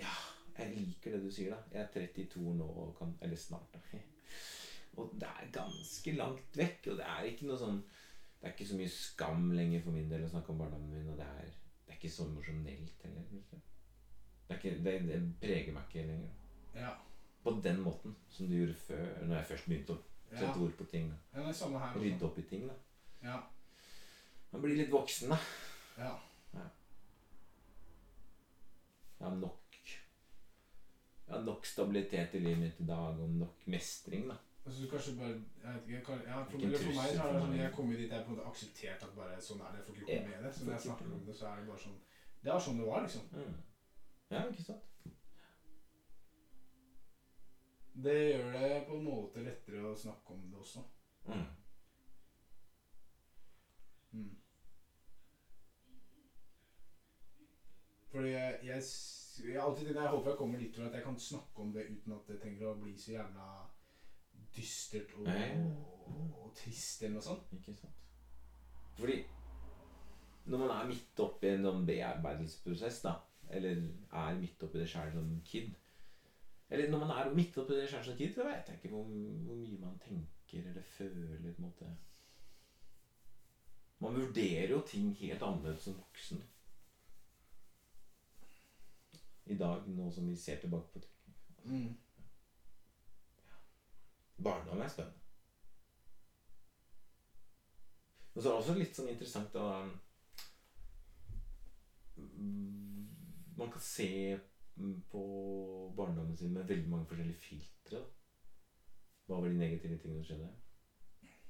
[0.00, 0.14] Ja,
[0.58, 1.60] jeg liker det du sier, da.
[1.72, 3.82] Jeg er 32 nå og kan Eller snart, da.
[4.96, 6.90] Og det er ganske langt vekk.
[6.90, 7.82] Og det er ikke noe sånn
[8.40, 11.08] Det er ikke så mye skam lenger for min del å snakke om barndommen min.
[11.12, 11.48] Og det er,
[11.86, 13.22] det er ikke så emosjonelt heller.
[14.48, 16.34] Det, ikke, det, det preger meg ikke lenger.
[16.76, 16.92] Ja.
[17.42, 20.38] På den måten som du gjorde før, når jeg først begynte å Ja.
[20.40, 21.12] sette ord på ting.
[21.34, 21.42] ja.
[22.02, 22.66] Rydde opp i ting.
[22.68, 22.74] da.
[23.22, 23.36] Ja.
[24.52, 25.38] Man blir litt voksen, da.
[25.98, 26.14] ja.
[29.18, 29.62] Jeg har nok
[31.26, 34.36] Jeg har nok stabilitet i livet mitt i dag, og nok mestring, da.
[34.66, 37.32] Altså, du kanskje bare jeg vet ikke, jeg, ja, for, eller for meg så er
[37.32, 37.52] det sånn.
[37.54, 39.78] Jeg kommer dit jeg på en måte akseptert at bare sånn er det.
[39.78, 40.50] Jeg får ikke gjort noe med det.
[40.56, 42.00] Så når jeg snakker om det, så er det bare sånn
[42.42, 43.28] Det er sånn det var, liksom.
[43.36, 43.52] Mm.
[44.32, 44.88] Ja, ikke sant?
[48.06, 50.82] Det gjør det på en måte lettere å snakke om det også.
[51.30, 51.46] Mm.
[54.16, 54.34] Mm.
[58.10, 58.82] Fordi jeg, jeg,
[59.46, 62.28] jeg alltid Jeg håper jeg kommer dit at jeg kan snakke om det uten at
[62.34, 63.48] det trenger å bli så jævla
[64.56, 67.52] dystert og, og, og trist eller noe sånt.
[67.56, 68.04] Ikke sant?
[68.96, 69.20] Fordi
[70.46, 73.16] når man er midt oppi en sånn bearbeidelsesprosess, da,
[73.50, 73.82] eller
[74.22, 75.74] er midt oppi det sjæl som kid
[76.70, 79.06] Eller når man er midt oppi det sjæl som kid, så vet jeg ikke hvor,
[79.46, 81.36] hvor mye man tenker eller føler.
[81.42, 81.90] på en måte.
[83.98, 86.42] Man vurderer jo ting helt annerledes som voksen.
[89.46, 91.36] I dag, nå som vi ser tilbake på ting.
[91.64, 91.96] Mm.
[94.42, 95.22] Barndom er spennende.
[98.34, 99.68] Og så er det også litt sånn interessant å
[102.20, 103.06] mm,
[103.56, 104.10] Man kan se
[105.08, 105.22] på
[105.96, 108.02] barndommen sin med veldig mange forskjellige filtre.
[108.02, 108.04] da.
[109.26, 110.50] Hva var de negative tingene som skjedde?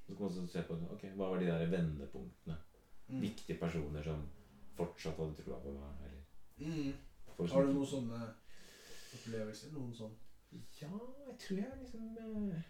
[0.07, 2.57] Så kan man også se på ok, hva var de der vendepunktene.
[3.09, 3.21] Mm.
[3.25, 4.23] Viktige personer som
[4.79, 6.07] fortsatt hadde trua på meg.
[6.07, 6.23] Eller
[6.57, 6.95] Mm.
[7.37, 8.19] Har du noen sånne
[9.13, 9.73] opplevelser?
[9.75, 10.15] Noen sånn
[10.81, 10.89] Ja,
[11.27, 12.63] jeg tror jeg liksom eh,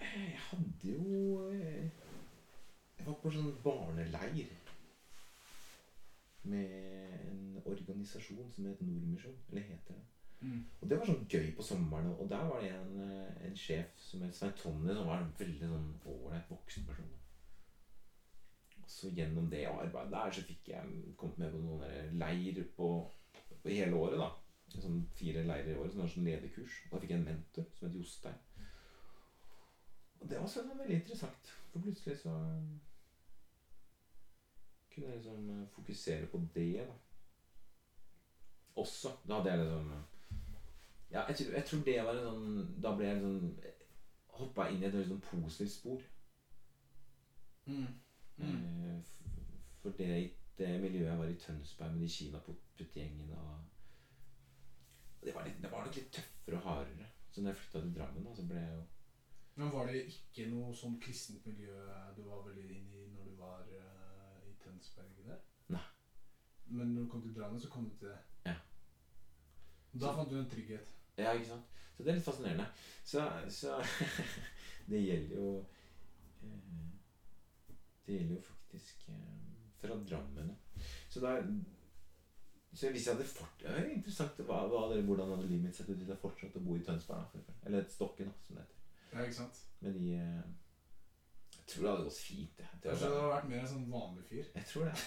[0.00, 1.88] Jeg hadde jo eh,
[2.98, 4.52] Jeg var på sånn barneleir
[6.44, 6.74] med
[7.30, 9.36] en organisasjon som het Nordmisjon.
[9.50, 10.04] Eller heter det.
[10.40, 10.62] mm.
[10.80, 12.12] Og det var sånn gøy på sommeren.
[12.20, 15.34] Og der var det en, eh, en sjef som het Svein Tonje, som var en
[15.38, 17.12] veldig sånn ålreit voksen person.
[18.82, 22.88] Og så gjennom det arbeidet der så fikk jeg kommet med på noen leir på,
[23.62, 24.20] på hele året.
[24.20, 24.30] da
[24.74, 26.80] Sånn fire leirer i året som var sånn lederkurs.
[26.84, 28.40] Og da fikk jeg en mentor som het Jostein.
[30.24, 31.48] Og det var sånn veldig interessant.
[31.68, 32.32] For plutselig så
[34.94, 36.86] kunne jeg liksom eh, fokusere på det.
[36.88, 36.94] da
[38.80, 39.12] Også.
[39.28, 39.90] Da hadde jeg liksom
[41.10, 43.50] ja, jeg, tror, jeg tror det var en sånn Da ble jeg liksom
[44.38, 46.00] Hoppa inn i et veldig sånn positivt spor.
[47.68, 47.84] Mm.
[48.40, 48.56] Mm.
[48.88, 49.12] Eh,
[49.84, 50.08] For det,
[50.58, 53.60] det miljøet jeg var i Tønsberg med de kinaputtgjengene og
[55.24, 57.06] det var, litt, det var nok litt tøffere og hardere.
[57.30, 58.82] Så når jeg flytta til Drammen, da, så ble jeg jo
[59.54, 61.74] Men var det ikke noe sånn kristent miljø
[62.16, 65.38] du var veldig inne i når du var uh, i Tønsberg der?
[65.74, 65.84] Nei.
[66.66, 68.18] Men når du kom til Drammen, så kom du til det?
[68.48, 68.56] Ja.
[69.94, 70.90] Da fant du en trygghet?
[71.18, 71.70] Ja, ikke sant?
[71.94, 72.66] Så det er litt fascinerende.
[73.06, 73.78] Så, så
[74.90, 75.50] Det gjelder jo
[76.42, 76.90] eh,
[78.06, 80.50] Det gjelder jo faktisk eh, fra Drammen.
[81.08, 81.38] Så da
[82.74, 85.90] så hvis jeg hadde fort, det er interessant hva, hva Hvordan hadde livet mitt sett
[85.92, 87.36] ut hvis jeg fortsatte å bo i Tønsberg?
[87.46, 87.54] da.
[87.68, 88.73] Eller Stokken, da, som det heter.
[89.14, 89.60] Ja, ikke sant?
[89.80, 90.42] Men de eh,
[91.54, 92.58] Jeg tror det hadde gått fint.
[92.58, 94.44] Jeg, Det Kanskje det hadde- vært mer en sånn vanlig fyr?
[94.54, 94.94] jeg tror det.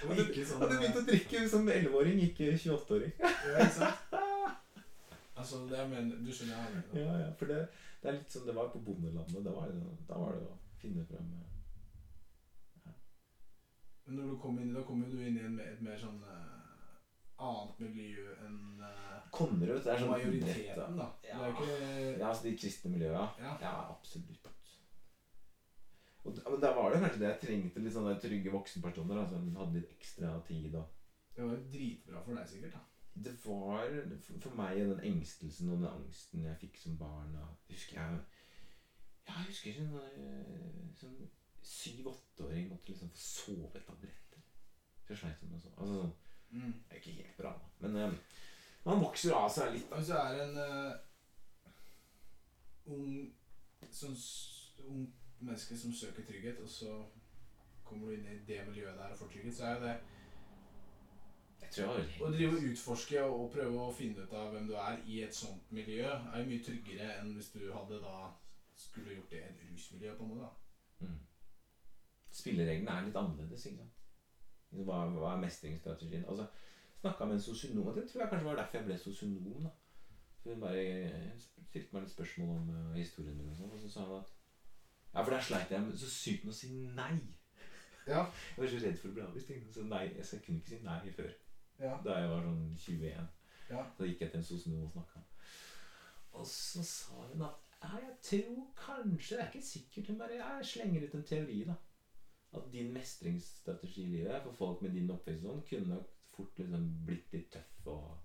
[0.00, 3.12] Og Hadde, ikke sånn hadde begynt å drikke som 11-åring, ikke 28-åring.
[3.20, 4.00] Ja, ikke sant?
[5.40, 6.98] Altså, det jeg mener, Du skjønner jeg mener?
[7.00, 7.60] Ja, ja, for det,
[8.02, 9.44] det er litt som det var på bondelandet.
[9.46, 9.78] Da var det,
[10.08, 12.92] da var det å finne frem ja.
[14.04, 16.18] Men når du kom inn, da kom jo du inn i en, et mer sånn
[16.28, 16.59] eh,
[17.48, 19.82] annet miljø enn eh, Konnerud.
[19.84, 21.06] Det er sånn majoriteten, da.
[21.24, 21.38] Ja.
[21.38, 23.26] Det er ikke Ja, altså de kristne miljøene.
[23.40, 23.52] Ja.
[23.62, 24.48] Ja, absolutt.
[26.24, 29.38] Og da, men da var det kanskje det jeg trengte litt sånne trygge voksenpersoner Altså,
[29.40, 30.74] som hadde litt ekstra tid.
[30.76, 32.72] Og Det var jo dritbra for deg, sikkert.
[32.76, 32.86] da.
[33.24, 33.86] det var
[34.42, 37.32] for- meg den engstelsen og den angsten jeg fikk som barn.
[37.70, 38.18] Husker jeg
[39.28, 41.16] Ja, jeg husker ikke eh, sånn
[41.62, 44.42] syv-åtteåring måtte liksom få sovetabletter.
[45.04, 45.74] For jeg sleit med sånn.
[45.78, 46.14] Altså sånn
[46.50, 46.72] Mm.
[46.72, 47.54] Det er ikke helt bra.
[47.78, 48.12] Men uh,
[48.84, 49.92] man vokser av seg litt.
[49.94, 50.92] Hvis du er en uh,
[52.94, 53.10] ung,
[53.90, 54.16] sånn,
[54.86, 55.04] ung
[55.40, 56.96] menneske som søker trygghet, og så
[57.84, 59.98] kommer du inn i det miljøet der og får trygghet, så er jo det
[61.70, 65.36] Å drive og utforske og prøve å finne ut av hvem du er i et
[65.36, 68.30] sånt miljø, er jo mye tryggere enn hvis du hadde da
[68.80, 71.06] skulle gjort det i et rusmiljø, på noe, da.
[71.06, 71.18] Mm.
[72.40, 73.66] Spillereglene er litt annerledes.
[73.68, 73.99] ikke sant?
[74.70, 76.24] Hva, hva er mestringsstrategien?
[76.28, 76.46] Altså,
[77.00, 79.62] Snakka med en sosionom, og det tror jeg kanskje var derfor jeg ble sosionom.
[79.62, 79.68] da.
[80.42, 81.30] For Hun bare eh,
[81.68, 84.34] stilte meg litt spørsmål om uh, historien min, og sånn, og så sa hun at
[85.14, 87.14] Ja, for der sleit jeg så sykt med å si nei.
[88.06, 88.20] Ja.
[88.56, 89.50] Jeg var så redd for å bli avvist.
[89.74, 91.32] Så nei, jeg, så kunne ikke si nei før.
[91.80, 91.96] Ja.
[92.04, 93.32] Da jeg var sånn 21.
[93.70, 93.82] Ja.
[93.98, 95.24] Da gikk jeg til en sosionom og snakka.
[96.36, 100.12] Og så sa hun at ja, jeg tror kanskje Det er ikke sikkert.
[100.12, 101.80] Hun bare jeg slenger ut en teori, da.
[102.52, 106.86] At din mestringsstrategi i livet for folk med din oppvekst sånn, kunne nok fort liksom
[107.06, 108.16] blitt litt tøff og,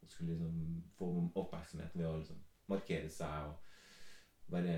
[0.00, 1.08] og skulle liksom få
[1.42, 2.38] oppmerksomhet ved å liksom
[2.68, 4.76] markere seg og være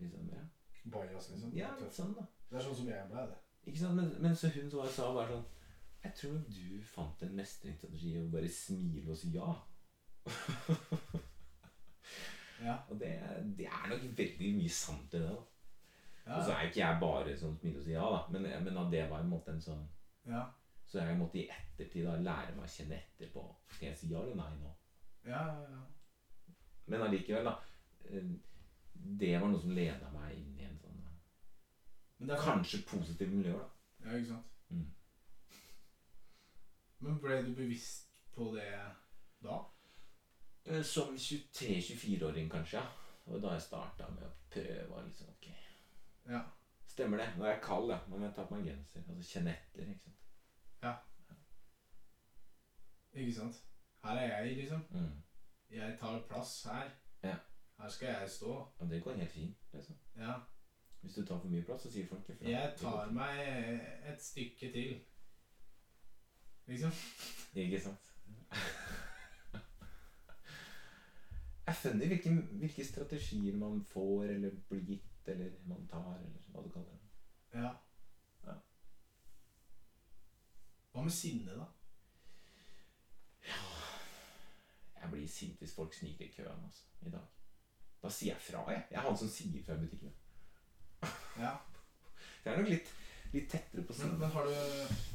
[0.00, 0.44] liksom Ja,
[0.92, 1.52] Bajas, liksom.
[1.56, 2.24] ja litt sånn, da.
[2.48, 3.38] Det er sånn som jeg ble, det.
[3.64, 3.96] Ikke sant?
[4.00, 5.44] Men, men så hun som sa bare sånn
[6.04, 9.54] Jeg tror nok du fant en mestringsstrategi og bare smile og si ja.
[12.64, 12.76] Ja.
[12.88, 13.10] Og det,
[13.58, 15.28] det er nok veldig mye sant i det.
[15.28, 15.40] da.
[16.26, 16.38] Ja.
[16.38, 18.20] Og så er ikke jeg bare sånn smile og si ja, da.
[18.32, 19.82] Men, men at det var en måte en sånn
[20.26, 20.46] ja.
[20.84, 23.42] Så jeg måtte i ettertid da lære meg å kjenne etter på
[23.74, 24.70] Skal jeg si ja eller nei nå.
[25.24, 25.82] Ja, ja, ja.
[26.86, 27.54] Men allikevel, da.
[28.08, 28.32] eh,
[29.20, 30.98] Det var noe som leda meg inn i en sånn
[32.18, 33.52] Men det er kanskje positiv miljø.
[33.58, 33.68] da.
[34.04, 34.50] Ja, ikke sant?
[34.70, 34.90] Mm.
[37.04, 38.68] Men ble du bevisst på det
[39.44, 39.58] da?
[40.64, 42.78] Eh, Som 23-24-åring, kanskje.
[42.80, 42.86] ja.
[43.26, 45.46] Og da jeg starta med å prøve liksom, ok,
[46.28, 46.40] Ja.
[46.86, 47.28] Stemmer det.
[47.38, 47.98] Nå er jeg kald, ja.
[48.08, 49.02] Nå må jeg ta på meg genser.
[49.08, 49.88] Altså kjenne etter.
[49.90, 50.20] ikke sant?
[53.14, 53.62] Ikke sant?
[54.04, 54.80] Her er jeg, liksom.
[54.90, 55.22] Mm.
[55.70, 56.90] Jeg tar plass her.
[57.22, 57.36] Ja.
[57.78, 58.52] Her skal jeg stå.
[58.78, 59.56] Og det går helt fint.
[59.72, 59.96] liksom.
[60.16, 60.32] Ja.
[61.00, 62.48] Hvis du tar for mye plass, så sier folk ifra.
[62.50, 63.40] Jeg tar meg
[64.06, 65.00] et stykke til.
[66.66, 66.90] Liksom.
[67.54, 68.10] Ikke sant?
[71.66, 76.62] jeg skjønner hvilke, hvilke strategier man får, eller blir gitt, eller man tar, eller hva
[76.62, 77.60] du kaller det.
[77.60, 77.70] Ja.
[78.44, 78.56] Ja.
[80.92, 81.66] Hva med sinne, da?
[83.44, 83.60] Ja
[85.00, 87.26] Jeg blir sint hvis folk sniker i køen altså, i dag.
[88.02, 88.86] Da sier jeg fra, jeg.
[88.90, 90.14] Jeg er han som sier fra i butikken.
[91.38, 91.56] Ja.
[92.44, 92.90] Jeg er nok litt,
[93.32, 94.54] litt tettere på Men, men har du,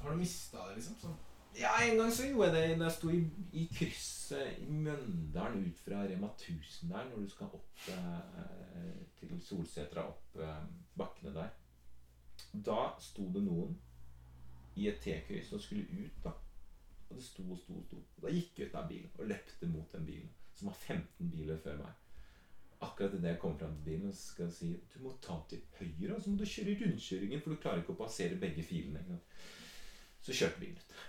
[0.02, 0.98] har du mista det, liksom?
[1.04, 1.18] Sånn?
[1.58, 3.22] Ja, en gang så gjorde jeg det da jeg sto i,
[3.58, 9.42] i krysset i Mjøndalen ut fra Rema 1000 der, når du skal opp eh, til
[9.42, 10.60] Solsetra, opp eh,
[10.98, 11.50] bakkene der.
[12.54, 13.74] Da sto det noen
[14.80, 16.36] i et T-kryss og skulle ut, da.
[17.10, 18.04] Og det sto og sto og sto.
[18.22, 21.60] Da gikk jeg ut av bilen og løpte mot den bilen, som var 15 biler
[21.64, 22.06] før meg.
[22.86, 25.66] Akkurat idet jeg kom fram til bilen, så skal jeg si du må ta til
[25.80, 29.20] høyre, og så må du kjøre rundkjøringen, for du klarer ikke å passere begge filene.
[30.22, 31.00] Så kjørte bilen ut.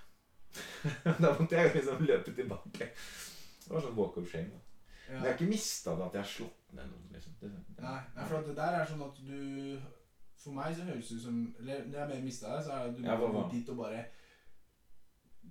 [1.23, 2.91] da måtte jeg liksom løpe tilbake.
[3.65, 4.51] Det var sånn walk of shame.
[4.51, 4.61] da.
[5.11, 7.09] Men jeg har ikke mista det at jeg har slått ned noen.
[7.15, 7.33] liksom.
[7.41, 9.81] Det, det, Nei, nei, for det der er sånn at du
[10.41, 12.85] For meg så høres det ut som Eller når jeg mer mista det, så er
[12.85, 14.05] det at du Ja, går dit og bare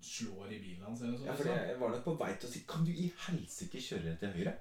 [0.02, 1.28] slår i bilen hans eller noe sånt.
[1.28, 1.70] Ja, for liksom.
[1.70, 4.54] jeg var nok på vei til å si Kan du i helsike kjøre til høyre?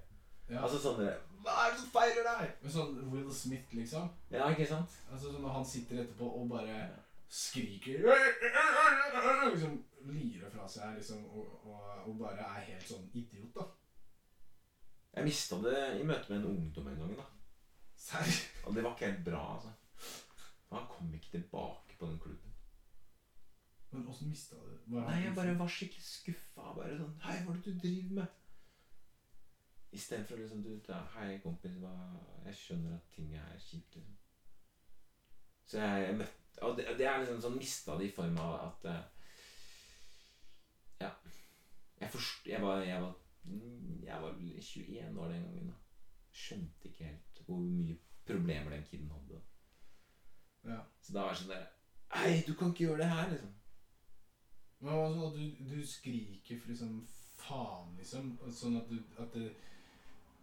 [0.48, 0.62] Ja.
[0.64, 1.02] Altså sånn
[1.44, 2.54] Hva er det som feiler deg?
[2.64, 4.08] Men sånn Will Smith, liksom.
[4.32, 4.96] Ja, ikke sant?
[5.12, 6.80] Altså sånn Når han sitter etterpå og bare
[7.28, 8.02] skriker
[9.52, 9.78] Liksom
[10.72, 13.66] seg liksom, og, og, og bare er helt sånn idiot, da.
[15.16, 17.14] Jeg mista det i møte med en ungdom en gang.
[17.18, 17.26] da
[17.98, 18.34] Serr?
[18.66, 19.54] Og det var ikke helt bra.
[19.54, 19.72] altså
[20.70, 22.54] Han kom ikke tilbake på den klubben.
[23.90, 25.00] Men åssen mista du det?
[25.00, 26.74] Nei, jeg bare var skikkelig skuffa.
[26.76, 28.34] Bare sånn Hei, hva er det du driver med?
[29.96, 31.94] Istedenfor liksom du, da, Hei, kompis, hva,
[32.44, 34.18] jeg skjønner at ting er kjipt, liksom.
[35.68, 38.54] Så jeg, jeg møtte Og det, det er liksom sånn mista det i form av
[38.66, 39.06] at eh.
[42.00, 42.46] Jeg forst...
[42.46, 43.14] Jeg var, jeg var
[44.04, 45.74] Jeg var 21 år den gangen, da.
[46.32, 47.96] Skjønte ikke helt hvor mye
[48.26, 49.40] problemer den kiden hadde.
[50.64, 50.80] Ja.
[51.00, 51.66] Så da var det sånn der
[52.12, 53.54] Hei, du kan ikke gjøre det her, liksom.
[54.80, 56.92] Men altså, du, du skriker for liksom
[57.38, 58.30] faen, liksom?
[58.54, 59.48] Sånn at du At det,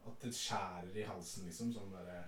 [0.06, 1.72] at det skjærer i halsen, liksom?
[1.76, 2.24] Sånn derre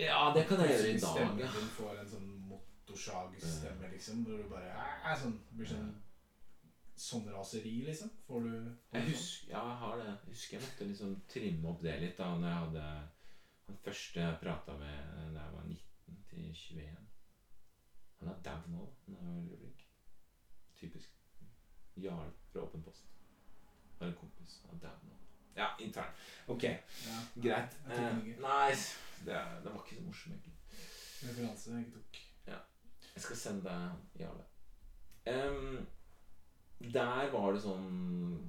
[0.00, 4.40] Ja, det kan jeg gjøre i dag, Stemmen din får en sånn motorsagstemme, liksom, hvor
[4.40, 4.72] du bare
[5.04, 5.90] er sånn, blir sånn
[7.00, 8.10] Sånn raseri, liksom?
[8.26, 8.50] Får du
[8.92, 10.06] Jeg husker, ja, jeg har det.
[10.10, 12.82] Jeg husker jeg måtte liksom trimme opp det litt da når jeg hadde
[13.70, 16.98] Han første jeg prata med da jeg var 19 til 21
[18.20, 18.88] Han er dau nå.
[19.06, 19.86] Han er veldig flink.
[20.80, 21.16] Typisk.
[22.00, 23.06] Jarl fra Åpen post.
[24.00, 24.58] Har en kompis.
[24.66, 25.16] Han er dau nå.
[25.56, 26.12] Ja, intern.
[26.48, 27.16] Ok, Ja.
[27.42, 27.78] greit.
[27.90, 28.70] Eh, nei,
[29.24, 30.84] det, det var ikke så morsomt, egentlig.
[31.24, 32.20] Referanse jeg ikke tok.
[33.14, 34.44] Jeg skal sende deg Jarle.
[35.28, 35.86] Em,
[36.80, 38.46] der var det sånn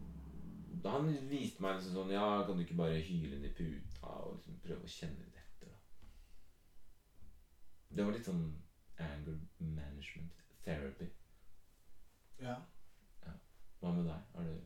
[0.84, 4.38] Da han viste meg liksom sånn Ja, kan du ikke bare hyle i puta og
[4.38, 5.78] liksom prøve å kjenne litt etter, da?
[7.96, 8.46] Det var litt sånn
[9.02, 10.32] anger management
[10.64, 11.08] therapy.
[12.40, 12.56] Ja.
[13.82, 14.22] Hva med deg?
[14.36, 14.58] Har du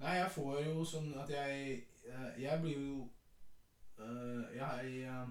[0.00, 3.08] Nei, jeg får jo sånn at jeg eh, Jeg blir jo
[4.00, 5.28] eh, Jeg eh,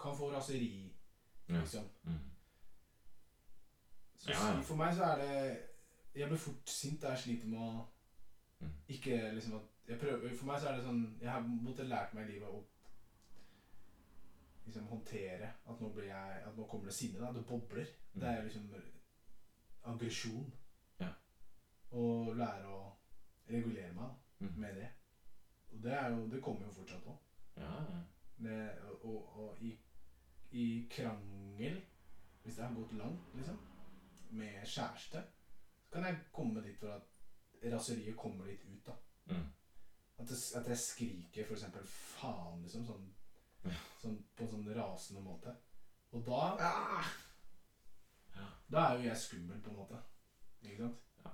[0.00, 0.92] kan få raseri,
[1.48, 1.60] Ja.
[1.60, 1.84] liksom.
[2.04, 2.30] mm.
[4.18, 4.60] Så Ja, ja.
[4.62, 5.67] for meg så er det
[6.18, 7.86] Jeg blir fort sint da jeg sliter med å
[8.60, 8.72] Mm.
[8.90, 12.14] ikke liksom at jeg prøver, For meg så er det sånn Jeg har måttet lært
[12.14, 12.64] meg i livet å
[14.66, 17.20] liksom håndtere at nå blir jeg At nå kommer det sinne.
[17.20, 17.86] da, Det bobler.
[18.14, 18.20] Mm.
[18.20, 18.74] Det er liksom
[19.84, 20.52] aggresjon.
[21.00, 21.08] Ja.
[21.92, 22.92] Og lære å
[23.48, 24.54] regulere meg da, Mm.
[24.60, 24.88] med det.
[25.72, 27.16] Og det, er jo, det kommer jo fortsatt òg.
[27.56, 27.70] Ja.
[28.40, 29.78] Og, og, og i,
[30.52, 31.80] i krangel,
[32.44, 33.58] hvis det har gått langt, liksom,
[34.30, 35.22] med kjæreste,
[35.92, 38.92] kan jeg komme dit for at raseriet kommer litt ut, da.
[39.32, 39.46] Mm.
[40.18, 43.08] At, jeg, at jeg skriker for eksempel faen, liksom, sånn,
[43.64, 43.74] Ja.
[44.00, 45.56] sånn på en sånn rasende måte.
[46.12, 46.56] Og da
[48.34, 48.46] Ja.
[48.70, 49.98] Da er jo jeg skummel, på en måte.
[50.62, 50.96] Ikke sant?
[51.24, 51.30] Ja.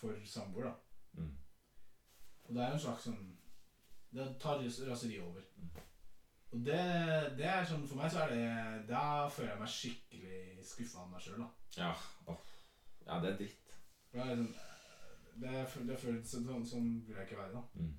[0.00, 0.72] For samboer, da.
[1.22, 1.36] Mm.
[2.44, 3.32] Og det er jo en slags sånn
[4.12, 5.42] Det tar ras- raseriet over.
[5.56, 5.70] Mm.
[6.52, 10.64] Og det, det er sånn For meg så er det Da føler jeg meg skikkelig
[10.64, 11.48] skuffa av meg sjøl, da.
[11.76, 11.94] Ja.
[12.28, 12.38] åh.
[13.06, 13.76] Ja, det er dritt.
[14.12, 14.52] Det er sånn
[15.36, 17.62] Det, er- det sånn Sånn vil jeg ikke være, da.
[17.74, 17.94] Mm.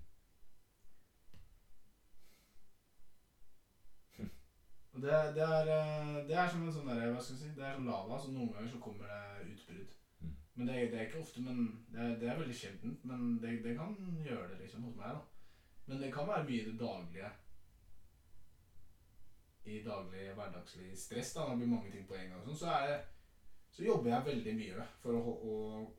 [4.97, 7.65] Det, det, er, eh, det er som en sånn der, Hva skal jeg si Det
[7.65, 8.17] er som lava.
[8.17, 9.91] Så noen ganger så kommer det utbrudd.
[10.21, 10.31] Mm.
[10.55, 11.59] Men det, det er ikke ofte, men
[11.91, 13.03] det er, det er veldig sjeldent.
[13.05, 13.93] Men det, det kan
[14.25, 15.21] gjøre det liksom hos meg, da.
[15.87, 17.29] Men det kan være mye i det daglige.
[19.67, 22.73] I daglig hverdagslig stress, da, når det blir mange ting på en gang, sånn, så,
[22.73, 22.97] er det,
[23.77, 25.51] så jobber jeg veldig mye for å, å,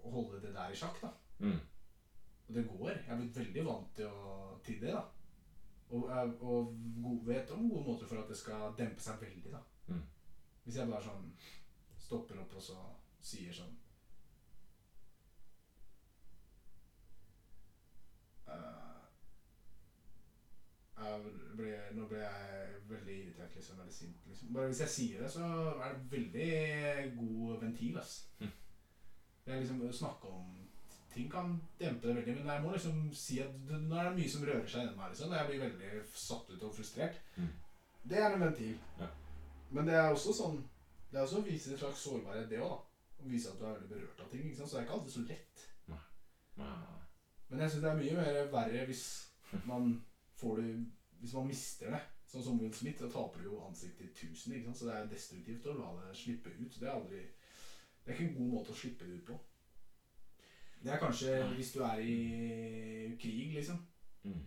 [0.02, 0.98] å holde det der i sjakk.
[1.04, 1.12] da.
[1.38, 1.58] Mm.
[2.48, 2.90] Og det går.
[3.04, 4.90] Jeg er blitt veldig vant til, å, til det.
[4.96, 5.04] da.
[5.94, 6.72] Og, jeg- og
[7.04, 9.52] god, vet om gode måter for at det skal dempe seg veldig.
[9.54, 9.60] da.
[9.92, 10.02] Mm.
[10.64, 11.30] Hvis jeg bare sånn
[12.02, 12.80] stopper opp og så
[13.20, 13.70] sier sånn
[18.48, 18.87] eh, jeg
[21.56, 23.78] ble, Nå ble jeg veldig irritert, liksom.
[23.82, 24.22] Veldig sint.
[24.28, 24.54] Liksom.
[24.54, 25.50] Bare hvis jeg sier det, så
[25.84, 27.98] er det veldig god ventil.
[27.98, 28.16] ass.
[28.40, 28.54] Mm.
[29.44, 30.56] Det er liksom å snakke om
[31.18, 34.18] ting kan dempe det veldig, men jeg må liksom si at det, nå er det
[34.18, 35.08] mye som rører seg inni meg.
[35.10, 37.22] liksom, og Jeg blir veldig satt ut og frustrert.
[37.36, 37.48] Mm.
[38.10, 38.76] Det er en ventil.
[39.00, 39.08] Ja.
[39.70, 40.62] Men det er også sånn
[41.10, 42.76] Det er også å vise en slags sårbarhet, det òg.
[43.18, 44.44] Å vise at du er veldig berørt av ting.
[44.44, 44.70] ikke sant?
[44.70, 45.62] Så det er ikke alltid så lett.
[45.88, 46.00] Ja.
[47.48, 49.04] Men jeg syns det er mye mer verre hvis
[49.70, 49.88] man
[50.38, 50.86] får du
[51.18, 52.00] Hvis man mister det.
[52.30, 54.52] Sånn som Will Smith, da taper du jo ansiktet i tusen.
[54.54, 54.78] ikke sant?
[54.78, 56.76] Så det er destruktivt å la det slippe ut.
[56.78, 57.22] Det er aldri
[58.04, 59.38] Det er ikke en god måte å slippe det ut på.
[60.78, 61.54] Det er kanskje Nei.
[61.56, 63.80] hvis du er i krig, liksom.
[64.22, 64.44] Mm.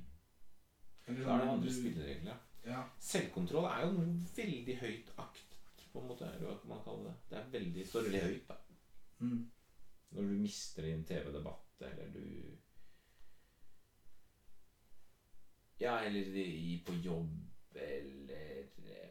[1.08, 2.40] Eller Da er det sånn, andre spilleregler.
[2.66, 2.82] Ja.
[3.02, 5.58] Selvkontroll er jo noe veldig høyt akt,
[5.92, 6.30] på en måte.
[6.30, 7.16] Eller hva man kaller det.
[7.30, 8.58] Det er veldig, står veldig høyt, da.
[9.22, 9.42] Mm.
[10.16, 12.24] Når du mister i en TV-debatt, eller du
[15.82, 17.32] Ja, eller i, på jobb,
[17.76, 18.36] eller
[18.78, 19.08] eh,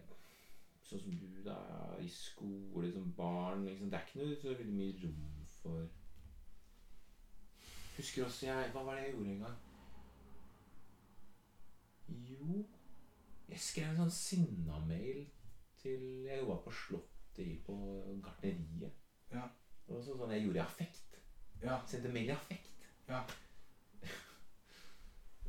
[0.87, 1.57] Sånn som du, da.
[2.03, 3.65] I skole som barn.
[3.67, 3.91] Liksom.
[3.91, 5.89] Det er ikke noe så veldig mye rom for
[7.99, 9.59] Husker også jeg Hva var det jeg gjorde en gang?
[12.31, 12.65] Jo
[13.51, 15.25] Jeg skrev en sånn sinna-mail
[15.83, 17.75] til Jeg jobba på Slottet i- på
[18.25, 18.93] gartneriet.
[19.33, 19.45] Ja.
[19.87, 21.15] Det var sånn jeg gjorde i affekt.
[21.63, 21.79] Ja.
[21.87, 22.85] Sendte mail i affekt.
[23.09, 23.23] Ja.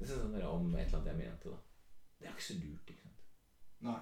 [0.02, 1.58] Eller annet jeg mente, da.
[2.20, 3.22] Det er ikke så lurt, ikke sant.
[3.82, 4.00] Nei.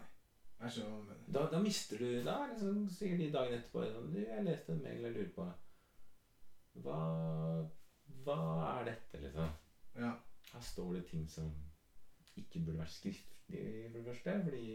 [0.59, 1.27] Jeg skjønner hva du mener.
[1.35, 4.81] Da, da mister du Da liksom, sier de dagen etterpå sånn, du, 'Jeg leste en
[4.83, 5.45] mail og lurer på
[6.83, 6.99] Hva
[8.25, 8.39] Hva
[8.79, 9.55] er dette, liksom?'
[9.95, 10.11] Ja.
[10.51, 11.51] Her står det ting som
[12.35, 14.35] ikke burde vært skriftlig, for det første.
[14.43, 14.65] Fordi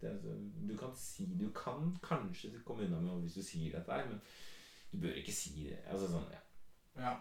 [0.00, 0.34] det, altså,
[0.68, 4.20] du kan si Du kan kanskje komme unna med hvis du sier dette her, men
[4.92, 5.80] du bør ikke si det.
[5.86, 6.42] Altså sånn, ja.
[6.96, 7.14] Ja.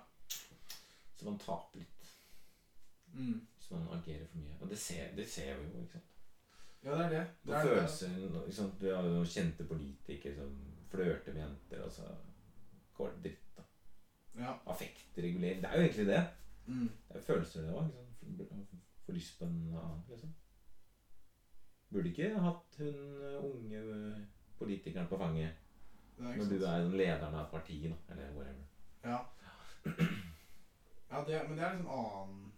[1.16, 1.95] Så man taper litt
[3.16, 3.48] Mm.
[3.56, 4.58] hvis man agerer for mye.
[4.62, 6.12] Og det ser, det ser vi jo, ikke sant.
[6.84, 7.28] Ja, det er det.
[7.44, 7.70] det, er det.
[7.70, 8.82] følelser ikke sant?
[8.82, 10.58] Du har jo kjente politikere som
[10.92, 12.10] flørter med jenter, og så
[12.94, 13.64] går det dritt, da.
[14.44, 14.54] Ja.
[14.66, 15.62] Affektregulering.
[15.62, 16.28] Det er jo egentlig det.
[16.68, 16.90] Mm.
[17.08, 17.90] Det er følelser, det òg.
[19.06, 20.36] Får lyst på en annen, liksom.
[21.90, 22.88] Burde ikke hatt hun
[23.24, 23.82] eh, unge
[24.58, 25.62] politikeren på fanget
[26.18, 28.14] når du er den lederen av partiet, da.
[28.14, 28.64] Eller whatever.
[29.04, 29.20] Ja.
[31.12, 32.54] ja det, men det er liksom annen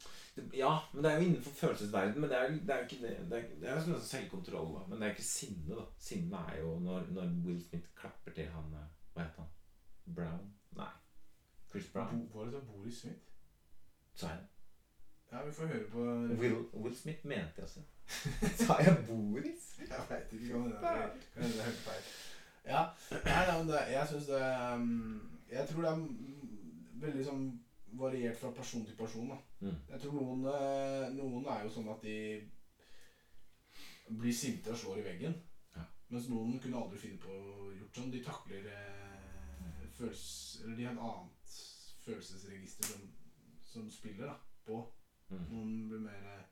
[0.54, 2.22] Ja, men det er jo innenfor følelsesverden.
[2.22, 3.14] Men det er, det er jo ikke det.
[3.30, 4.84] Det er, det er jo sånn selvkontroll, da.
[4.90, 5.86] Men det er ikke sinne, da.
[6.10, 9.54] Sinne er jo når, når Will Smith klapper til han eh, Hva heter han?
[10.20, 10.46] Brown?
[10.78, 10.92] Nei.
[11.72, 12.28] Chris Brown.
[12.28, 13.26] Bo, Var det da Boris Smith?
[14.16, 14.48] Sa jeg det?
[15.32, 16.04] Ja, vi får høre på
[16.42, 17.80] Will, Will Smith mente jeg altså.
[18.66, 19.66] Sa jeg Boris?
[19.80, 20.56] Jeg veit ikke.
[20.56, 22.06] om det er helt feil.
[22.68, 22.86] Ja.
[23.12, 24.42] Nei, nei, men det, jeg syns det
[24.74, 26.08] um, Jeg tror det er
[27.04, 27.44] veldig sånn
[28.00, 29.30] variert fra person til person.
[29.32, 29.38] da.
[29.60, 29.78] Mm.
[29.90, 32.18] Jeg tror noen, eh, noen er jo sånn at de
[34.08, 35.38] blir sinte og slår i veggen.
[35.76, 35.86] Ja.
[36.14, 38.12] Mens noen kunne aldri finne på å gjort sånn.
[38.14, 41.58] De takler eh, følelser Eller de har et annet
[42.06, 43.08] følelsesregister som,
[43.66, 44.38] som spiller da,
[44.68, 44.84] på.
[45.32, 45.44] Mm.
[45.52, 46.46] Noen blir mer eh,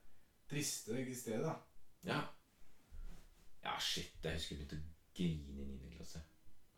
[0.50, 1.46] triste i stedet.
[1.46, 1.56] da.
[2.06, 2.20] Ja.
[3.64, 4.18] Ja, shit.
[4.22, 5.94] Jeg husker jeg begynte å grine i 9.
[5.96, 6.22] klasse.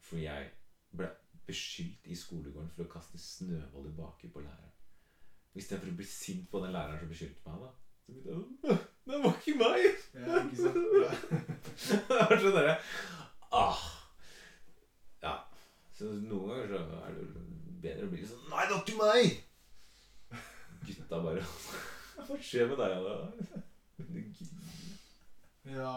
[0.09, 0.53] Fordi jeg
[0.97, 1.11] ble
[1.49, 4.78] beskyldt i skolegården for å kaste snøball baki baker på læreren.
[5.57, 7.71] Istedenfor å bli sint på den læreren som beskyldte meg, da,
[8.05, 8.79] så begynte jeg
[9.09, 9.81] Det var ikke meg!
[10.15, 10.77] Ja, ikke sant?
[12.09, 12.75] Det var sånn derre
[13.57, 13.81] ah.
[15.25, 15.35] Ja.
[15.97, 17.27] Så noen ganger så er det
[17.83, 19.25] bedre å bli sånn Nei, det var ikke meg!
[20.89, 21.43] Gutta bare
[22.29, 23.17] Hva skjer med deg, da?
[25.73, 25.93] ja.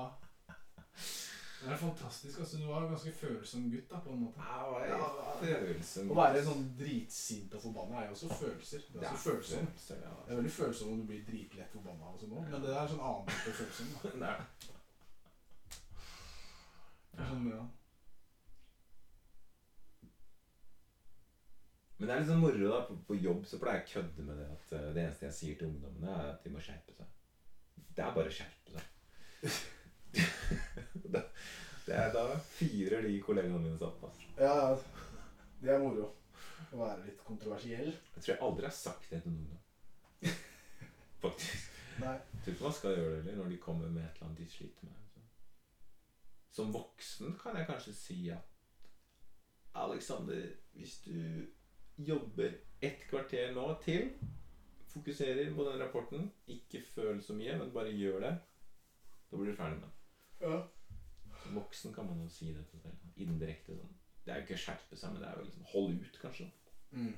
[1.62, 2.39] Det er fantastisk.
[2.39, 4.41] altså Du var en ganske følsom gutt, da, på en måte.
[4.41, 6.12] Ja, følsom.
[6.12, 8.86] Å være sånn dritsint og forbanna er jo også følelser.
[8.93, 9.68] Det er er følsom.
[9.68, 10.14] følelser, ja.
[10.26, 13.03] Det er veldig følsom om du blir dritlett forbanna og sånn men det er sånn
[13.09, 13.91] annen type følsom.
[13.93, 13.99] da.
[14.22, 14.47] Det er det.
[17.12, 17.62] Det sånn, ja.
[21.97, 24.24] Men det er litt sånn moro da På, på jobb så pleier jeg å kødde
[24.26, 26.95] med det at eh, det eneste jeg sier til ungdommene, er at de må skjerpe
[26.97, 27.12] seg.
[27.93, 28.89] Det er bare å skjerpe seg.
[31.92, 34.08] det er, da fyrer de kollegaene mine sammen.
[34.08, 34.28] Altså.
[34.39, 34.54] ja,
[35.62, 36.08] det er moro.
[36.72, 37.92] Å være litt kontroversiell.
[38.16, 39.60] Jeg tror jeg aldri har sagt det til noen.
[41.26, 41.68] Faktisk.
[42.00, 42.16] Nei.
[42.16, 44.39] Jeg tror ikke man skal gjøre det heller når de kommer med et eller annet
[44.39, 45.12] de sliter med.
[45.12, 45.26] Så.
[46.56, 48.88] Som voksen kan jeg kanskje si at
[49.84, 50.48] Alexander,
[50.80, 51.18] hvis du
[52.00, 54.14] jobber ett kvarter nå til,
[54.92, 58.36] fokuserer på den rapporten, ikke føl så mye, men bare gjør det,
[59.32, 59.98] da blir du ferdig med den.
[60.48, 60.62] Ja.
[61.52, 63.10] Voksen kan man jo si det til selv.
[63.16, 63.98] Indirekte sånn.
[64.22, 66.48] Det er jo ikke å skjerpe seg, men det er jo liksom holde ut, kanskje.
[66.92, 67.14] Mm.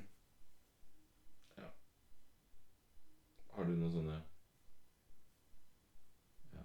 [3.54, 4.14] Har du noen sånne
[6.52, 6.62] Ja.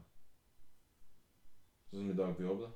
[1.90, 2.70] Sånn som i dag på jobb, da.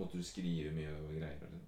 [0.00, 1.44] Måtte du skrive mye og greier?
[1.46, 1.66] Eller?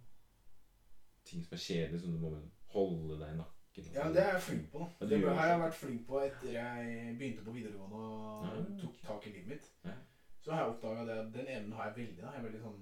[1.28, 2.32] Ting som er kjedelig, som du må
[2.74, 3.58] holde deg i nakken.
[3.72, 4.16] Ja, sånn.
[4.16, 4.86] det er jeg flink på.
[4.98, 8.64] Ja, du Det har jeg vært flink på etter jeg begynte på videregående og Ja,
[8.82, 9.70] tok tak i livet mitt.
[9.86, 9.94] Ja.
[10.42, 12.22] Så har jeg oppdaga det at den evnen har jeg veldig.
[12.22, 12.30] da.
[12.32, 12.78] Jeg er veldig sånn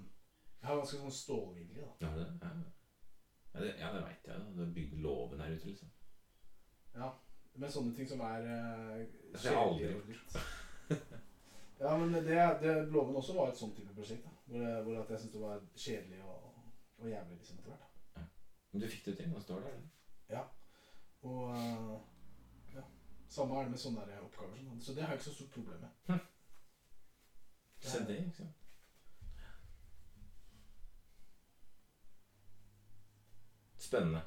[0.61, 1.81] Jeg har ganske sånn stålvilje.
[1.81, 1.91] da.
[2.05, 2.27] Ja, det?
[2.41, 2.49] Ja,
[3.53, 4.39] ja det, ja, det veit jeg.
[4.39, 4.51] da.
[4.55, 5.91] Du har bygd låven her ute, liksom.
[6.95, 7.11] Ja.
[7.55, 10.35] Men sånne ting som er uh, Det har jeg aldri gjort.
[11.79, 14.23] ja, men det, det Loven også var et sånt type prosjekt.
[14.23, 14.29] da.
[14.45, 16.53] Hvor, jeg- hvor at jeg syntes det var kjedelig og,
[16.97, 17.87] og jævlig liksom etter hvert.
[18.15, 18.23] da.
[18.71, 19.29] Men du fikk det til.
[19.29, 19.73] Nå står det
[20.29, 20.43] Ja.
[21.21, 21.99] Og uh,
[22.73, 22.81] ja,
[23.27, 24.57] Samme er det med sånne der oppgaver.
[24.63, 24.81] Sånn.
[24.81, 26.19] Så det har jeg ikke så stort problem med.
[27.81, 28.57] Det, ikke sant.
[33.81, 34.21] Spennende.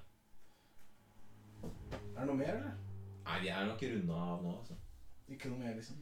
[2.14, 2.72] Er det noe mer, eller?
[3.24, 4.76] Nei, vi er nok runda av nå, altså.
[5.30, 6.00] Ikke noe mer, liksom?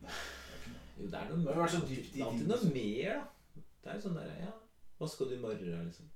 [0.00, 0.82] Nei, det er ikke noe.
[0.98, 3.20] Jo, det er noe Det har vært så dypt i Det er alltid noe mer,
[3.20, 3.62] da.
[3.80, 4.50] Det er jo sånn der, ja
[4.98, 6.10] Hva skal du i morgen, liksom?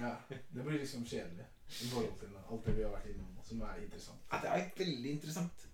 [0.00, 3.60] Ja, Det blir liksom kjedelig i forhold til alt det vi har vært innom, som
[3.62, 4.22] er interessant.
[4.32, 5.66] Ja, det er veldig interessant.